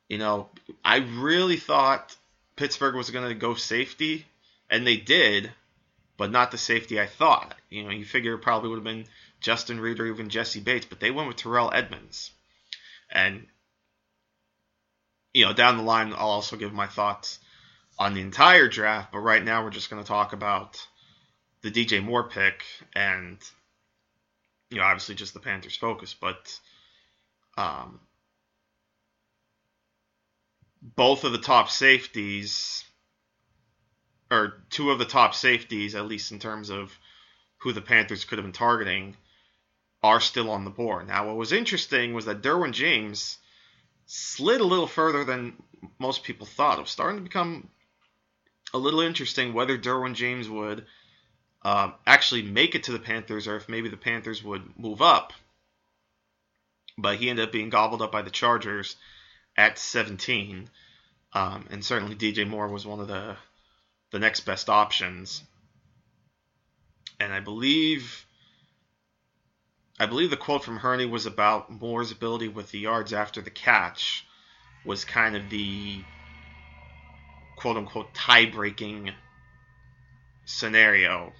You 0.08 0.18
know, 0.18 0.50
I 0.84 0.98
really 0.98 1.56
thought 1.56 2.14
Pittsburgh 2.56 2.94
was 2.94 3.10
going 3.10 3.28
to 3.28 3.34
go 3.34 3.54
safety, 3.54 4.26
and 4.70 4.86
they 4.86 4.96
did, 4.96 5.50
but 6.16 6.30
not 6.30 6.50
the 6.50 6.58
safety 6.58 7.00
I 7.00 7.06
thought. 7.06 7.54
You 7.70 7.84
know, 7.84 7.90
you 7.90 8.04
figure 8.04 8.34
it 8.34 8.42
probably 8.42 8.70
would 8.70 8.76
have 8.76 8.84
been 8.84 9.06
Justin 9.40 9.80
Reid 9.80 10.00
or 10.00 10.06
even 10.06 10.30
Jessie 10.30 10.60
Bates, 10.60 10.86
but 10.86 11.00
they 11.00 11.10
went 11.10 11.28
with 11.28 11.36
Terrell 11.36 11.72
Edmunds. 11.72 12.30
And 13.10 13.46
you 15.34 15.44
know, 15.44 15.52
down 15.52 15.76
the 15.76 15.82
line, 15.82 16.12
I'll 16.12 16.28
also 16.28 16.56
give 16.56 16.72
my 16.72 16.86
thoughts 16.86 17.40
on 17.98 18.14
the 18.14 18.20
entire 18.20 18.68
draft. 18.68 19.12
But 19.12 19.18
right 19.18 19.44
now, 19.44 19.64
we're 19.64 19.70
just 19.70 19.90
going 19.90 20.02
to 20.02 20.06
talk 20.08 20.32
about 20.32 20.78
the 21.62 21.70
DJ 21.70 22.02
Moore 22.02 22.28
pick 22.28 22.64
and, 22.94 23.36
you 24.70 24.78
know, 24.78 24.84
obviously 24.84 25.16
just 25.16 25.34
the 25.34 25.40
Panthers' 25.40 25.76
focus. 25.76 26.14
But 26.18 26.58
um, 27.58 28.00
both 30.84 31.24
of 31.24 31.32
the 31.32 31.38
top 31.38 31.70
safeties, 31.70 32.84
or 34.30 34.62
two 34.68 34.90
of 34.90 34.98
the 34.98 35.04
top 35.06 35.34
safeties, 35.34 35.94
at 35.94 36.06
least 36.06 36.30
in 36.30 36.38
terms 36.38 36.68
of 36.70 36.96
who 37.58 37.72
the 37.72 37.80
Panthers 37.80 38.24
could 38.24 38.36
have 38.36 38.44
been 38.44 38.52
targeting, 38.52 39.16
are 40.02 40.20
still 40.20 40.50
on 40.50 40.64
the 40.64 40.70
board. 40.70 41.08
Now, 41.08 41.26
what 41.26 41.36
was 41.36 41.52
interesting 41.52 42.12
was 42.12 42.26
that 42.26 42.42
Derwin 42.42 42.72
James 42.72 43.38
slid 44.04 44.60
a 44.60 44.66
little 44.66 44.86
further 44.86 45.24
than 45.24 45.54
most 45.98 46.22
people 46.22 46.46
thought. 46.46 46.78
It 46.78 46.82
was 46.82 46.90
starting 46.90 47.16
to 47.16 47.22
become 47.22 47.68
a 48.74 48.78
little 48.78 49.00
interesting 49.00 49.54
whether 49.54 49.78
Derwin 49.78 50.14
James 50.14 50.48
would 50.48 50.84
uh, 51.62 51.92
actually 52.06 52.42
make 52.42 52.74
it 52.74 52.84
to 52.84 52.92
the 52.92 52.98
Panthers 52.98 53.48
or 53.48 53.56
if 53.56 53.70
maybe 53.70 53.88
the 53.88 53.96
Panthers 53.96 54.44
would 54.44 54.78
move 54.78 55.00
up. 55.00 55.32
But 56.98 57.16
he 57.16 57.30
ended 57.30 57.46
up 57.46 57.52
being 57.52 57.70
gobbled 57.70 58.02
up 58.02 58.12
by 58.12 58.20
the 58.20 58.30
Chargers 58.30 58.96
at 59.56 59.78
17. 59.78 60.68
Um, 61.32 61.66
and 61.70 61.84
certainly 61.84 62.14
DJ 62.14 62.48
Moore 62.48 62.68
was 62.68 62.86
one 62.86 63.00
of 63.00 63.08
the 63.08 63.36
the 64.10 64.18
next 64.20 64.40
best 64.40 64.68
options. 64.68 65.42
And 67.18 67.32
I 67.32 67.40
believe 67.40 68.26
I 69.98 70.06
believe 70.06 70.30
the 70.30 70.36
quote 70.36 70.64
from 70.64 70.76
Hurney 70.76 71.06
was 71.06 71.26
about 71.26 71.70
Moore's 71.70 72.12
ability 72.12 72.48
with 72.48 72.70
the 72.70 72.80
yards 72.80 73.12
after 73.12 73.40
the 73.40 73.50
catch 73.50 74.24
was 74.84 75.04
kind 75.04 75.36
of 75.36 75.50
the 75.50 76.02
quote 77.56 77.76
unquote 77.76 78.12
tie 78.14 78.46
breaking 78.46 79.10
scenario 80.44 81.32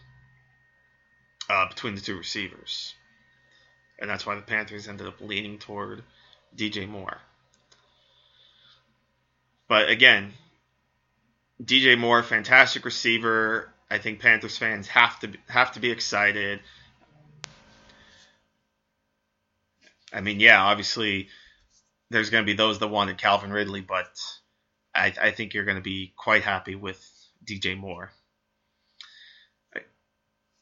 uh, 1.49 1.69
between 1.69 1.95
the 1.95 2.01
two 2.01 2.17
receivers. 2.17 2.95
And 3.99 4.09
that's 4.09 4.27
why 4.27 4.35
the 4.35 4.43
Panthers 4.43 4.89
ended 4.89 5.07
up 5.07 5.21
leaning 5.21 5.59
toward 5.59 6.03
DJ 6.57 6.89
Moore. 6.89 7.19
But 9.69 9.89
again, 9.89 10.33
DJ 11.63 11.99
Moore, 11.99 12.23
fantastic 12.23 12.85
receiver. 12.85 13.73
I 13.91 13.99
think 13.99 14.21
Panthers 14.21 14.59
fans 14.59 14.89
have 14.89 15.19
to 15.21 15.33
have 15.49 15.73
to 15.73 15.81
be 15.81 15.91
excited. 15.91 16.61
I 20.13 20.21
mean, 20.21 20.41
yeah, 20.41 20.63
obviously 20.63 21.29
there's 22.11 22.31
going 22.31 22.45
to 22.45 22.47
be 22.47 22.57
those 22.57 22.79
that 22.79 22.89
wanted 22.89 23.19
Calvin 23.19 23.53
Ridley, 23.53 23.81
but 23.81 24.21
I, 24.95 25.13
I 25.21 25.31
think 25.33 25.55
you're 25.55 25.65
going 25.65 25.77
to 25.77 25.83
be 25.83 26.13
quite 26.17 26.43
happy 26.43 26.77
with 26.77 27.03
DJ 27.45 27.77
Moore. 27.77 28.13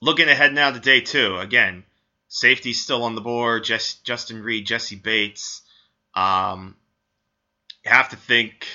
Looking 0.00 0.28
ahead 0.28 0.52
now 0.52 0.70
to 0.70 0.80
day 0.80 1.00
two, 1.00 1.38
again, 1.38 1.84
safety 2.28 2.72
still 2.72 3.04
on 3.04 3.14
the 3.14 3.20
board. 3.20 3.64
Just, 3.64 4.04
Justin 4.04 4.42
Reid, 4.42 4.66
Jessie 4.66 4.96
Bates. 4.96 5.62
Um, 6.14 6.76
you 7.84 7.90
have 7.90 8.08
to 8.08 8.16
think. 8.16 8.66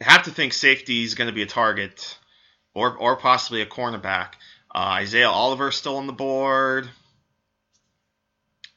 You 0.00 0.06
have 0.06 0.22
to 0.22 0.30
think 0.30 0.54
safety 0.54 1.04
is 1.04 1.14
going 1.14 1.28
to 1.28 1.34
be 1.34 1.42
a 1.42 1.46
target, 1.46 2.18
or 2.72 2.96
or 2.96 3.16
possibly 3.16 3.60
a 3.60 3.66
cornerback. 3.66 4.32
Uh, 4.74 4.96
Isaiah 5.02 5.28
Oliver 5.28 5.70
still 5.70 5.98
on 5.98 6.06
the 6.06 6.14
board. 6.14 6.88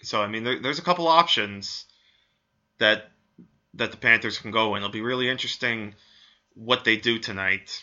So 0.01 0.22
I 0.22 0.27
mean, 0.27 0.44
there, 0.44 0.60
there's 0.60 0.80
a 0.80 0.84
couple 0.84 1.08
options 1.08 1.86
that 2.80 3.10
that 3.75 3.92
the 3.92 3.98
Panthers 3.98 4.38
can 4.38 4.51
go 4.51 4.75
in. 4.75 4.84
It'll 4.84 4.92
be 4.92 5.01
really 5.01 5.30
interesting 5.30 5.96
what 6.56 6.84
they 6.84 6.98
do 6.98 7.20
tonight. 7.20 7.82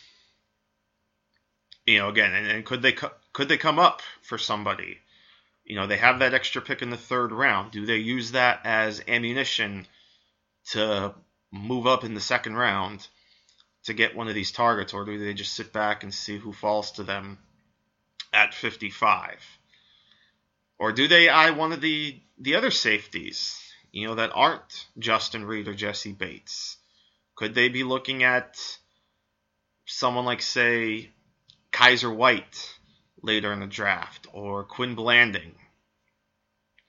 You 1.86 1.98
know, 1.98 2.08
again, 2.10 2.34
and, 2.34 2.46
and 2.46 2.64
could 2.64 2.82
they 2.82 2.92
could 2.92 3.48
they 3.48 3.56
come 3.56 3.78
up 3.78 4.02
for 4.20 4.36
somebody? 4.36 4.98
You 5.64 5.76
know, 5.76 5.86
they 5.86 5.96
have 5.96 6.18
that 6.18 6.34
extra 6.34 6.60
pick 6.60 6.82
in 6.82 6.90
the 6.90 6.96
third 6.98 7.32
round. 7.32 7.70
Do 7.70 7.86
they 7.86 7.96
use 7.96 8.32
that 8.32 8.60
as 8.64 9.02
ammunition 9.08 9.86
to 10.72 11.14
move 11.50 11.86
up 11.86 12.04
in 12.04 12.12
the 12.12 12.20
second 12.20 12.56
round 12.56 13.08
to 13.84 13.94
get 13.94 14.16
one 14.16 14.28
of 14.28 14.34
these 14.34 14.52
targets, 14.52 14.92
or 14.92 15.04
do 15.04 15.18
they 15.18 15.34
just 15.34 15.54
sit 15.54 15.72
back 15.72 16.02
and 16.02 16.12
see 16.12 16.38
who 16.38 16.52
falls 16.52 16.92
to 16.92 17.02
them 17.02 17.38
at 18.32 18.54
55? 18.54 19.42
Or 20.78 20.92
do 20.92 21.08
they 21.08 21.28
eye 21.28 21.50
one 21.50 21.72
of 21.72 21.80
the 21.80 22.20
the 22.38 22.54
other 22.54 22.70
safeties? 22.70 23.58
you 23.92 24.06
know, 24.06 24.14
that 24.16 24.30
aren't 24.34 24.86
Justin 24.98 25.44
Reid 25.44 25.68
or 25.68 25.74
Jessie 25.74 26.12
Bates? 26.12 26.76
Could 27.34 27.54
they 27.54 27.68
be 27.68 27.84
looking 27.84 28.22
at 28.22 28.56
someone 29.86 30.24
like, 30.24 30.42
say, 30.42 31.10
Kyzir 31.72 32.14
White 32.14 32.74
later 33.22 33.52
in 33.52 33.60
the 33.60 33.66
draft 33.66 34.26
or 34.32 34.64
Quin 34.64 34.94
Blanding? 34.94 35.54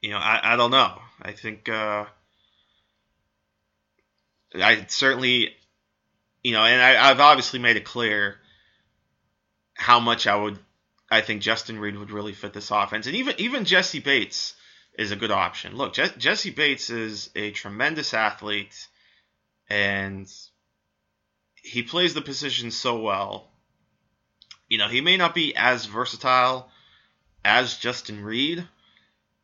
You 0.02 0.12
know, 0.12 0.18
I, 0.18 0.54
I 0.54 0.56
don't 0.56 0.72
know. 0.72 1.00
I 1.22 1.32
think 1.34 1.70
uh, 1.70 2.06
I 4.56 4.86
certainly, 4.88 5.56
you 6.44 6.54
know, 6.54 6.64
and 6.64 6.82
I, 6.82 7.10
I've 7.10 7.20
obviously 7.20 7.60
made 7.60 7.78
it 7.78 7.86
clear 7.86 8.38
how 9.74 10.00
much 10.00 10.28
I 10.28 10.36
would, 10.36 10.60
I 11.10 11.22
think 11.22 11.42
Justin 11.42 11.80
Reid 11.80 11.98
would 11.98 12.12
really 12.12 12.34
fit 12.34 12.54
this 12.54 12.72
offense, 12.72 13.08
and 13.08 13.16
even 13.16 13.36
even 13.38 13.66
Jessie 13.66 14.00
Bates 14.00 14.56
is 14.98 15.12
a 15.12 15.16
good 15.16 15.32
option. 15.32 15.76
Look, 15.76 15.94
Je- 15.94 16.18
Jessie 16.18 16.52
Bates 16.52 16.90
is 16.90 17.30
a 17.36 17.52
tremendous 17.52 18.14
athlete, 18.14 18.88
and 19.70 20.32
he 21.56 21.84
plays 21.84 22.14
the 22.14 22.22
position 22.22 22.72
so 22.72 23.00
well. 23.00 23.50
You 24.68 24.78
know, 24.78 24.88
he 24.88 25.02
may 25.02 25.18
not 25.18 25.36
be 25.36 25.56
as 25.56 25.86
versatile 25.86 26.72
as 27.44 27.78
Justin 27.78 28.24
Reid, 28.24 28.66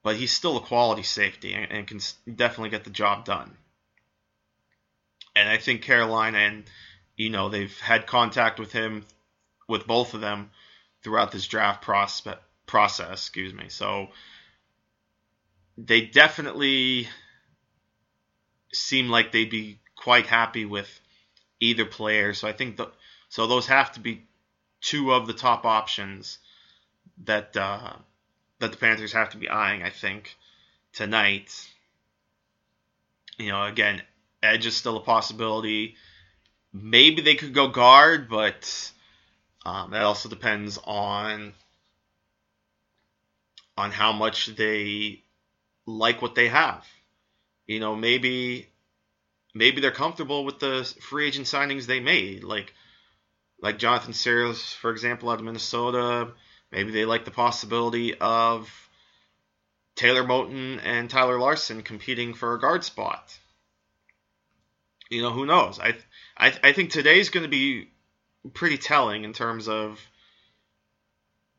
but 0.03 0.15
he's 0.15 0.31
still 0.31 0.57
a 0.57 0.61
quality 0.61 1.03
safety 1.03 1.53
and, 1.53 1.71
and 1.71 1.87
can 1.87 1.99
definitely 2.33 2.69
get 2.69 2.83
the 2.83 2.89
job 2.89 3.25
done. 3.25 3.57
And 5.35 5.49
I 5.49 5.57
think 5.57 5.81
Carolina 5.81 6.37
and 6.39 6.63
you 7.17 7.29
know 7.29 7.49
they've 7.49 7.77
had 7.79 8.07
contact 8.07 8.59
with 8.59 8.71
him, 8.71 9.05
with 9.67 9.85
both 9.85 10.13
of 10.13 10.21
them, 10.21 10.51
throughout 11.03 11.31
this 11.31 11.47
draft 11.47 11.81
prospect 11.81 12.41
process. 12.65 13.11
Excuse 13.11 13.53
me. 13.53 13.69
So 13.69 14.09
they 15.77 16.01
definitely 16.01 17.07
seem 18.71 19.09
like 19.09 19.31
they'd 19.31 19.49
be 19.49 19.79
quite 19.95 20.27
happy 20.27 20.65
with 20.65 20.87
either 21.59 21.85
player. 21.85 22.33
So 22.33 22.47
I 22.47 22.53
think 22.53 22.77
the, 22.77 22.91
so 23.29 23.47
those 23.47 23.67
have 23.67 23.91
to 23.93 23.99
be 23.99 24.23
two 24.81 25.11
of 25.11 25.27
the 25.27 25.33
top 25.33 25.65
options 25.65 26.37
that 27.23 27.57
uh, 27.57 27.93
that 28.59 28.71
the 28.71 28.77
Panthers 28.77 29.13
have 29.13 29.31
to 29.31 29.37
be 29.37 29.49
eyeing. 29.49 29.83
I 29.83 29.89
think 29.89 30.35
tonight. 30.93 31.51
You 33.39 33.49
know, 33.49 33.63
again, 33.63 34.01
edge 34.41 34.65
is 34.65 34.75
still 34.75 34.97
a 34.97 35.01
possibility. 35.01 35.95
Maybe 36.73 37.21
they 37.21 37.35
could 37.35 37.53
go 37.53 37.69
guard, 37.69 38.29
but 38.29 38.91
um, 39.65 39.91
that 39.91 40.03
also 40.03 40.29
depends 40.29 40.77
on 40.83 41.53
on 43.77 43.91
how 43.91 44.11
much 44.11 44.47
they 44.47 45.21
like 45.85 46.21
what 46.21 46.35
they 46.35 46.47
have. 46.47 46.85
You 47.67 47.79
know, 47.79 47.95
maybe 47.95 48.69
maybe 49.53 49.81
they're 49.81 49.91
comfortable 49.91 50.45
with 50.45 50.59
the 50.59 50.83
free 51.01 51.27
agent 51.27 51.47
signings 51.47 51.85
they 51.85 51.99
made, 51.99 52.43
like 52.43 52.73
like 53.61 53.79
Jonathan 53.79 54.13
Sears, 54.13 54.73
for 54.73 54.91
example, 54.91 55.29
out 55.29 55.39
of 55.39 55.45
Minnesota. 55.45 56.31
Maybe 56.71 56.91
they 56.91 57.05
like 57.05 57.25
the 57.25 57.31
possibility 57.31 58.15
of 58.15 58.69
Taylor 59.95 60.23
Moton 60.23 60.79
and 60.83 61.09
Tyler 61.09 61.39
Larsen 61.39 61.81
competing 61.81 62.33
for 62.33 62.53
a 62.53 62.59
guard 62.59 62.83
spot. 62.83 63.37
You 65.09 65.21
know, 65.21 65.31
who 65.31 65.45
knows? 65.45 65.79
I 65.79 65.95
I, 66.37 66.53
I 66.63 66.73
think 66.73 66.91
today's 66.91 67.29
going 67.29 67.43
to 67.43 67.49
be 67.49 67.89
pretty 68.53 68.77
telling 68.77 69.23
in 69.23 69.33
terms 69.33 69.67
of 69.67 69.99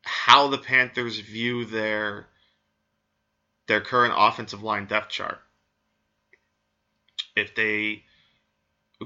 how 0.03 0.47
the 0.47 0.57
Panthers 0.57 1.19
view 1.19 1.65
their 1.65 2.27
their 3.67 3.81
current 3.81 4.13
offensive 4.17 4.63
line 4.63 4.85
depth 4.85 5.09
chart. 5.09 5.39
If 7.35 7.55
they 7.55 8.03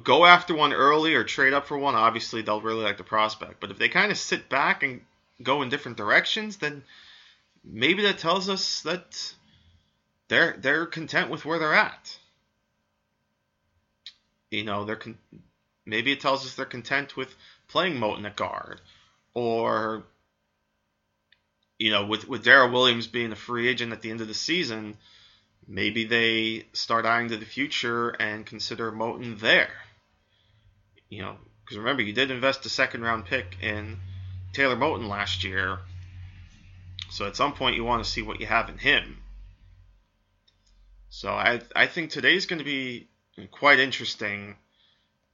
go 0.02 0.26
after 0.26 0.56
one 0.56 0.74
early 0.74 1.14
or 1.16 1.24
trade 1.24 1.54
up 1.54 1.68
for 1.68 1.78
one, 1.78 1.96
obviously 1.96 2.42
they'll 2.42 2.62
really 2.62 2.84
like 2.84 2.98
the 2.98 3.04
prospect. 3.04 3.60
But 3.60 3.72
if 3.72 3.78
they 3.78 3.90
kind 3.90 4.12
of 4.12 4.18
sit 4.18 4.50
back 4.50 4.84
and 4.84 5.02
go 5.42 5.62
in 5.62 5.70
different 5.70 5.98
directions, 5.98 6.58
then 6.58 6.84
maybe 7.64 8.04
that 8.04 8.18
tells 8.18 8.50
us 8.50 8.82
that 8.82 9.34
they're 10.30 10.56
they're 10.58 10.86
content 10.86 11.30
with 11.30 11.46
where 11.46 11.60
they're 11.60 11.74
at. 11.74 12.18
You 14.54 14.64
know, 14.64 14.86
they're 14.86 14.96
con- 14.96 15.18
maybe 15.84 16.12
it 16.12 16.22
tells 16.22 16.46
us 16.46 16.54
they're 16.54 16.66
content 16.66 17.18
with 17.18 17.34
playing 17.68 17.96
Moton 17.96 18.24
at 18.28 18.36
guard, 18.36 18.82
or 19.34 20.04
you 21.80 21.90
know, 21.90 22.06
with 22.06 22.28
with 22.28 22.46
Daryl 22.46 22.72
Williams 22.72 23.08
being 23.08 23.32
a 23.32 23.36
free 23.36 23.68
agent 23.68 23.94
at 23.94 24.04
the 24.04 24.12
end 24.12 24.22
of 24.22 24.28
the 24.28 24.36
season, 24.36 24.96
maybe 25.68 26.06
they 26.06 26.68
start 26.74 27.08
eyeing 27.08 27.30
to 27.30 27.38
the 27.38 27.48
future 27.48 28.10
and 28.10 28.46
consider 28.46 28.92
Moton 28.92 29.40
there. 29.40 29.74
You 31.10 31.24
know, 31.24 31.38
because 31.66 31.80
remember 31.80 32.04
you 32.04 32.14
did 32.14 32.30
invest 32.30 32.64
a 32.68 32.70
second 32.70 33.02
round 33.02 33.26
pick 33.26 33.58
in 33.60 33.98
Taylor 34.54 34.76
Moton 34.76 35.08
last 35.08 35.44
year, 35.44 35.80
so 37.10 37.26
at 37.26 37.36
some 37.36 37.54
point 37.54 37.76
you 37.76 37.84
want 37.84 38.04
to 38.04 38.10
see 38.10 38.22
what 38.22 38.40
you 38.40 38.46
have 38.46 38.70
in 38.70 38.78
him. 38.78 39.18
So 41.10 41.32
I 41.32 41.60
I 41.76 41.88
think 41.88 42.12
today's 42.12 42.46
going 42.46 42.60
to 42.60 42.66
be 42.66 43.08
quite 43.52 43.80
interesting 43.80 44.56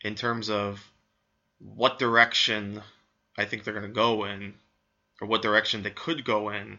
in 0.01 0.15
terms 0.15 0.49
of 0.49 0.83
what 1.59 1.99
direction 1.99 2.81
I 3.37 3.45
think 3.45 3.63
they're 3.63 3.73
going 3.73 3.87
to 3.87 3.93
go 3.93 4.25
in 4.25 4.53
or 5.21 5.27
what 5.27 5.41
direction 5.41 5.83
they 5.83 5.89
could 5.89 6.23
go 6.23 6.49
in 6.49 6.77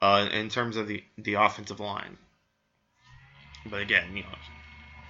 uh, 0.00 0.28
in 0.32 0.48
terms 0.48 0.76
of 0.76 0.86
the, 0.86 1.02
the 1.16 1.34
offensive 1.34 1.80
line. 1.80 2.16
But 3.66 3.80
again, 3.82 4.16
you 4.16 4.22
know, 4.22 4.28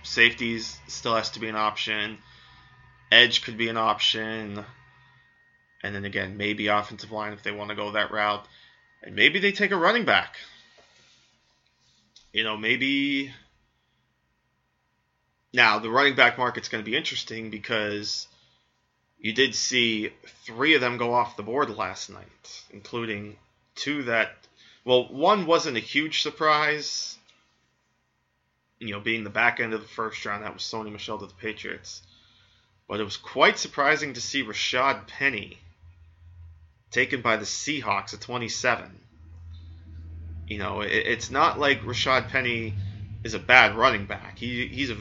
safeties 0.03 0.79
still 0.89 1.15
has 1.15 1.31
to 1.33 1.41
be 1.41 1.49
an 1.49 1.57
option. 1.57 2.19
Edge 3.13 3.43
could 3.43 3.59
be 3.59 3.69
an 3.69 3.77
option. 3.77 4.65
And 5.83 5.95
then 5.95 6.05
again, 6.05 6.37
maybe 6.37 6.67
offensive 6.69 7.13
line 7.13 7.33
if 7.33 7.43
they 7.43 7.53
want 7.53 7.71
to 7.71 7.77
go 7.77 7.93
that 7.93 8.11
route. 8.11 8.47
And 9.03 9.15
maybe 9.15 9.39
they 9.39 9.53
take 9.53 9.71
a 9.71 9.77
running 9.77 10.05
back. 10.05 10.37
You 12.33 12.45
know, 12.45 12.57
maybe. 12.57 13.33
Now, 15.53 15.79
the 15.79 15.91
running 15.91 16.15
back 16.15 16.37
market's 16.37 16.69
going 16.69 16.85
to 16.85 16.91
be 16.91 16.97
interesting 16.97 17.51
because 17.51 18.27
you 19.19 19.33
did 19.33 19.55
see 19.55 20.13
three 20.45 20.75
of 20.75 20.81
them 20.81 20.99
go 20.99 21.15
off 21.15 21.37
the 21.37 21.43
board 21.43 21.71
last 21.71 22.11
night, 22.11 22.63
including 22.71 23.37
two 23.75 24.05
that, 24.05 24.33
well, 24.85 25.09
one 25.09 25.47
wasn't 25.47 25.77
a 25.77 25.81
huge 25.81 26.23
surprise. 26.23 27.17
You 28.79 28.93
know, 28.93 29.01
being 29.01 29.25
the 29.25 29.31
back 29.31 29.59
end 29.59 29.73
of 29.73 29.81
the 29.81 29.89
first 29.89 30.25
round, 30.25 30.45
that 30.45 30.55
was 30.55 30.63
Sony 30.63 30.93
Michel 30.93 31.19
to 31.19 31.27
the 31.27 31.35
Patriots. 31.35 32.03
But 32.87 33.01
it 33.01 33.05
was 33.05 33.17
quite 33.17 33.59
surprising 33.59 34.15
to 34.15 34.21
see 34.21 34.45
Rashaad 34.45 35.07
Penny 35.07 35.59
taken 36.91 37.21
by 37.23 37.37
the 37.37 37.45
Seahawks 37.45 38.15
at 38.15 38.21
27. 38.21 38.99
You 40.47 40.59
know, 40.59 40.83
it, 40.83 40.93
it's 40.93 41.31
not 41.31 41.59
like 41.59 41.83
Rashaad 41.83 42.29
Penny 42.29 42.75
is 43.25 43.35
a 43.35 43.39
bad 43.39 43.75
running 43.75 44.07
back. 44.07 44.39
He, 44.39 44.67
he's 44.69 44.91
a 44.91 44.97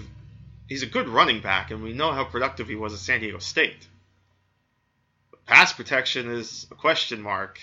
he's 0.67 0.83
a 0.83 0.87
good 0.87 1.07
running 1.07 1.41
back, 1.41 1.71
and 1.71 1.81
we 1.81 1.93
know 1.93 2.11
how 2.11 2.23
productive 2.23 2.67
he 2.67 2.75
was 2.75 2.93
at 2.93 2.99
San 2.99 3.21
Diego 3.21 3.39
State. 3.39 3.87
But 5.31 5.45
pass 5.45 5.73
protection 5.73 6.29
is 6.29 6.67
a 6.71 6.75
question 6.75 7.21
mark, 7.21 7.59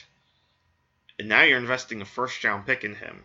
and 1.19 1.29
now 1.29 1.43
you're 1.43 1.59
investing 1.59 2.01
a 2.01 2.07
first 2.07 2.43
round 2.43 2.67
pick 2.67 2.85
in 2.85 2.95
him. 2.95 3.23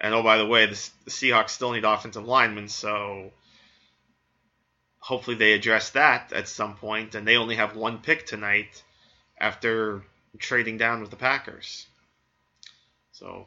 And 0.00 0.14
oh, 0.14 0.22
by 0.22 0.38
the 0.38 0.46
way, 0.46 0.66
the, 0.66 0.90
the 1.04 1.10
Seahawks 1.10 1.50
still 1.50 1.72
need 1.72 1.84
offensive 1.84 2.24
linemen, 2.24 2.68
so 2.68 3.30
hopefully 4.98 5.36
they 5.36 5.52
address 5.52 5.90
that 5.90 6.32
at 6.32 6.48
some 6.48 6.76
point. 6.76 7.14
And 7.14 7.26
they 7.26 7.36
only 7.36 7.56
have 7.56 7.76
one 7.76 7.98
pick 7.98 8.26
tonight 8.26 8.82
after 9.38 10.02
trading 10.38 10.76
down 10.76 11.00
with 11.00 11.10
the 11.10 11.16
Packers. 11.16 11.86
So 13.12 13.46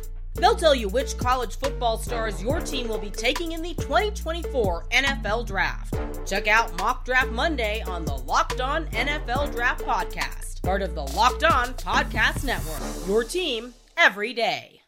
They'll 0.35 0.55
tell 0.55 0.75
you 0.75 0.87
which 0.89 1.17
college 1.17 1.57
football 1.57 1.97
stars 1.97 2.41
your 2.41 2.59
team 2.59 2.87
will 2.87 2.97
be 2.97 3.09
taking 3.09 3.51
in 3.51 3.61
the 3.61 3.73
2024 3.75 4.87
NFL 4.91 5.45
Draft. 5.45 5.95
Check 6.25 6.47
out 6.47 6.77
Mock 6.77 7.05
Draft 7.05 7.31
Monday 7.31 7.81
on 7.85 8.05
the 8.05 8.15
Locked 8.15 8.61
On 8.61 8.85
NFL 8.87 9.53
Draft 9.53 9.83
Podcast 9.83 10.51
part 10.61 10.81
of 10.81 10.93
the 10.95 11.01
Locked 11.01 11.43
On 11.43 11.73
Podcast 11.73 12.43
Network. 12.43 12.81
Your 13.07 13.23
team 13.23 13.73
every 13.97 14.33
day. 14.33 14.81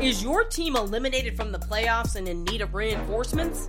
Is 0.00 0.22
your 0.22 0.44
team 0.44 0.76
eliminated 0.76 1.36
from 1.36 1.52
the 1.52 1.58
playoffs 1.58 2.16
and 2.16 2.28
in 2.28 2.44
need 2.44 2.60
of 2.60 2.74
reinforcements? 2.74 3.68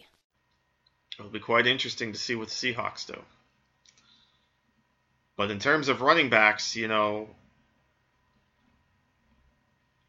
It'll 1.21 1.31
be 1.31 1.39
quite 1.39 1.67
interesting 1.67 2.13
to 2.13 2.19
see 2.19 2.35
what 2.35 2.49
the 2.49 2.53
Seahawks 2.53 3.05
do. 3.05 3.19
But 5.37 5.51
in 5.51 5.59
terms 5.59 5.87
of 5.87 6.01
running 6.01 6.29
backs, 6.29 6.75
you 6.75 6.87
know, 6.87 7.29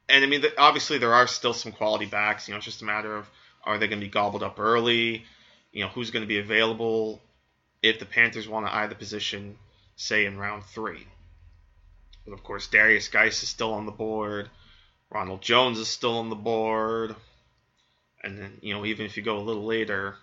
and 0.09 0.25
I 0.25 0.27
mean, 0.27 0.43
obviously 0.59 0.99
there 0.99 1.15
are 1.15 1.27
still 1.27 1.55
some 1.55 1.73
quality 1.73 2.07
backs. 2.07 2.49
You 2.49 2.53
know, 2.53 2.59
it's 2.59 2.67
just 2.67 2.83
a 2.83 2.85
matter 2.85 3.17
of 3.17 3.31
are 3.65 3.79
they 3.79 3.87
going 3.87 4.01
to 4.01 4.07
be 4.07 4.11
gobbled 4.11 4.43
up 4.43 4.59
early? 4.59 5.25
you 5.73 5.83
know, 5.83 5.89
who's 5.89 6.11
going 6.11 6.23
to 6.23 6.29
be 6.29 6.39
available 6.39 7.21
if 7.83 7.99
the 7.99 8.07
Panthers 8.07 8.47
want 8.47 8.67
to 8.67 8.75
eye 8.75 8.87
the 8.87 8.95
position, 8.95 9.57
say, 9.97 10.27
in 10.27 10.39
round 10.39 10.65
three. 10.65 11.07
But 12.25 12.35
of 12.35 12.45
course, 12.45 12.69
Derrius 12.69 13.11
Guice 13.11 13.43
is 13.43 13.49
still 13.49 13.73
on 13.73 13.87
the 13.87 13.93
board. 13.93 14.49
Ronald 15.11 15.43
Jones 15.43 15.79
is 15.79 15.89
still 15.89 16.19
on 16.19 16.29
the 16.29 16.37
board. 16.37 17.17
And 18.23 18.39
then, 18.39 18.59
you 18.61 18.75
know, 18.75 18.85
even 18.85 19.07
if 19.07 19.17
you 19.17 19.23
go 19.23 19.39
a 19.39 19.41
little 19.41 19.65
later, 19.65 20.17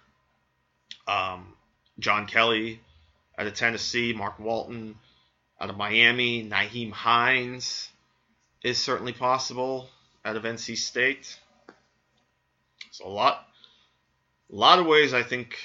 um, 1.09 1.53
John 1.97 2.27
Kelly 2.27 2.79
out 3.37 3.47
of 3.47 3.53
Tennessee, 3.53 4.13
Mark 4.13 4.39
Walton 4.39 4.95
out 5.59 5.69
of 5.69 5.77
Miami, 5.77 6.47
Nyheim 6.47 6.91
Hines 6.91 7.89
is 8.63 8.77
certainly 8.77 9.13
possible 9.13 9.89
out 10.23 10.35
of 10.35 10.43
NC 10.43 10.77
State. 10.77 11.37
So 12.91 13.07
a 13.07 13.09
lot 13.09 13.45
a 14.51 14.55
lot 14.55 14.79
of 14.79 14.85
ways 14.85 15.13
I 15.13 15.23
think 15.23 15.57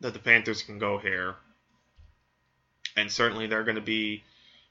that 0.00 0.12
the 0.12 0.18
Panthers 0.18 0.62
can 0.62 0.78
go 0.78 0.98
here. 0.98 1.34
And 2.96 3.10
certainly 3.10 3.46
they're 3.46 3.64
going 3.64 3.76
to 3.76 3.80
be 3.80 4.24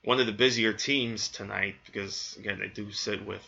one 0.04 0.20
of 0.20 0.26
the 0.26 0.34
busier 0.34 0.74
teams 0.74 1.30
tonight 1.30 1.76
because, 1.86 2.36
again, 2.40 2.60
they 2.60 2.68
do 2.68 2.92
sit 2.92 3.26
with 3.26 3.42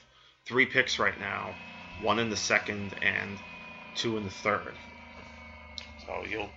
three 0.46 0.66
picks 0.66 1.00
right 1.00 1.20
now 1.20 1.54
one 2.02 2.20
in 2.20 2.30
the 2.30 2.38
second 2.38 2.96
and 3.02 3.38
two 3.96 4.18
in 4.18 4.24
the 4.24 4.30
third. 4.30 4.74
So 6.10 6.26
you'll 6.28 6.50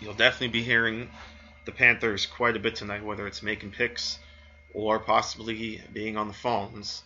you'll 0.00 0.14
definitely 0.14 0.48
be 0.48 0.64
hearing 0.64 1.08
the 1.66 1.72
Panthers 1.72 2.26
quite 2.26 2.56
a 2.56 2.58
bit 2.58 2.74
tonight, 2.74 3.04
whether 3.04 3.28
it's 3.28 3.44
making 3.44 3.70
picks 3.70 4.18
or 4.74 4.98
possibly 4.98 5.80
being 5.92 6.16
on 6.16 6.26
the 6.26 6.34
phones, 6.34 7.04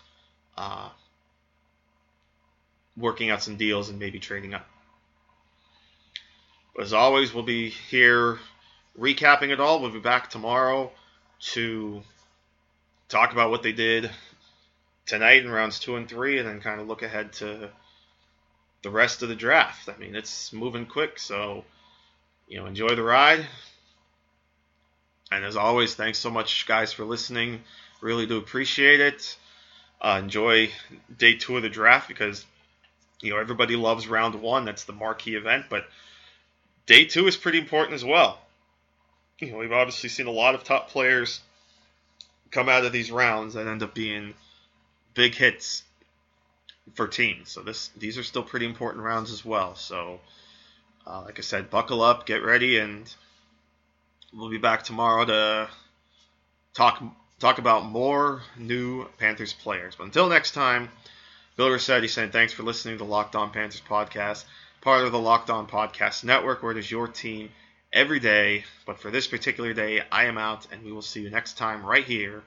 uh, 0.56 0.88
working 2.96 3.28
out 3.28 3.42
some 3.42 3.56
deals 3.56 3.90
and 3.90 3.98
maybe 3.98 4.18
trading 4.18 4.54
up. 4.54 4.66
But 6.74 6.84
As 6.84 6.94
always, 6.94 7.34
we'll 7.34 7.44
be 7.44 7.68
here 7.68 8.38
recapping 8.98 9.50
it 9.50 9.60
all. 9.60 9.82
We'll 9.82 9.90
be 9.90 10.00
back 10.00 10.30
tomorrow 10.30 10.90
to 11.52 12.02
talk 13.10 13.32
about 13.32 13.50
what 13.50 13.62
they 13.62 13.72
did 13.72 14.10
tonight 15.04 15.42
in 15.44 15.50
rounds 15.50 15.78
two 15.78 15.96
and 15.96 16.08
three, 16.08 16.38
and 16.38 16.48
then 16.48 16.62
kind 16.62 16.80
of 16.80 16.88
look 16.88 17.02
ahead 17.02 17.34
to 17.34 17.68
the 18.80 18.90
rest 18.90 19.22
of 19.22 19.28
the 19.28 19.36
draft. 19.36 19.90
I 19.90 19.98
mean, 19.98 20.16
it's 20.16 20.54
moving 20.54 20.86
quick, 20.86 21.18
so 21.18 21.64
you 22.52 22.58
know, 22.58 22.66
enjoy 22.66 22.94
the 22.94 23.02
ride. 23.02 23.46
And 25.30 25.42
as 25.42 25.56
always, 25.56 25.94
thanks 25.94 26.18
so 26.18 26.30
much, 26.30 26.66
guys, 26.66 26.92
for 26.92 27.02
listening. 27.02 27.62
Really 28.02 28.26
do 28.26 28.36
appreciate 28.36 29.00
it. 29.00 29.38
Uh, 30.02 30.20
enjoy 30.22 30.70
day 31.16 31.34
two 31.36 31.56
of 31.56 31.62
the 31.62 31.70
draft 31.70 32.08
because 32.08 32.44
you 33.22 33.30
know 33.30 33.38
everybody 33.38 33.74
loves 33.74 34.06
round 34.06 34.34
one. 34.34 34.66
That's 34.66 34.84
the 34.84 34.92
marquee 34.92 35.34
event, 35.34 35.66
but 35.70 35.86
day 36.84 37.06
two 37.06 37.26
is 37.26 37.38
pretty 37.38 37.56
important 37.56 37.94
as 37.94 38.04
well. 38.04 38.38
You 39.38 39.52
know, 39.52 39.56
we've 39.56 39.72
obviously 39.72 40.10
seen 40.10 40.26
a 40.26 40.30
lot 40.30 40.54
of 40.54 40.62
top 40.62 40.90
players 40.90 41.40
come 42.50 42.68
out 42.68 42.84
of 42.84 42.92
these 42.92 43.10
rounds 43.10 43.56
and 43.56 43.66
end 43.66 43.82
up 43.82 43.94
being 43.94 44.34
big 45.14 45.34
hits 45.34 45.84
for 46.92 47.08
teams. 47.08 47.50
So 47.50 47.62
this 47.62 47.88
these 47.96 48.18
are 48.18 48.22
still 48.22 48.42
pretty 48.42 48.66
important 48.66 49.04
rounds 49.04 49.32
as 49.32 49.42
well. 49.42 49.74
So, 49.74 50.20
uh, 51.06 51.22
like 51.22 51.38
I 51.38 51.42
said, 51.42 51.70
buckle 51.70 52.02
up, 52.02 52.26
get 52.26 52.42
ready, 52.42 52.78
and 52.78 53.12
we'll 54.32 54.50
be 54.50 54.58
back 54.58 54.82
tomorrow 54.82 55.24
to 55.24 55.68
talk 56.74 57.02
talk 57.38 57.58
about 57.58 57.84
more 57.84 58.42
new 58.56 59.06
Panthers 59.18 59.52
players. 59.52 59.96
But 59.96 60.04
until 60.04 60.28
next 60.28 60.52
time, 60.52 60.90
Bill 61.56 61.70
Rossetti 61.70 62.08
saying 62.08 62.30
thanks 62.30 62.52
for 62.52 62.62
listening 62.62 62.94
to 62.94 63.04
the 63.04 63.10
Locked 63.10 63.36
On 63.36 63.50
Panthers 63.50 63.82
podcast 63.86 64.44
part 64.82 65.04
of 65.04 65.12
the 65.12 65.18
Locked 65.18 65.48
On 65.48 65.66
Podcast 65.66 66.24
Network, 66.24 66.62
where 66.62 66.72
it 66.72 66.78
is 66.78 66.90
your 66.90 67.06
team 67.06 67.50
every 67.92 68.18
day. 68.18 68.64
But 68.84 68.98
for 68.98 69.10
this 69.10 69.28
particular 69.28 69.72
day, 69.72 70.02
I 70.10 70.24
am 70.24 70.36
out, 70.36 70.66
and 70.72 70.84
we 70.84 70.92
will 70.92 71.02
see 71.02 71.22
you 71.22 71.30
next 71.30 71.56
time 71.56 71.86
right 71.86 72.04
here 72.04 72.42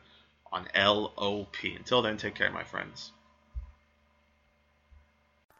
on 0.51 0.67
LOP. 0.75 1.55
Until 1.63 2.01
then, 2.01 2.17
take 2.17 2.35
care, 2.35 2.51
my 2.51 2.63
friends. 2.63 3.11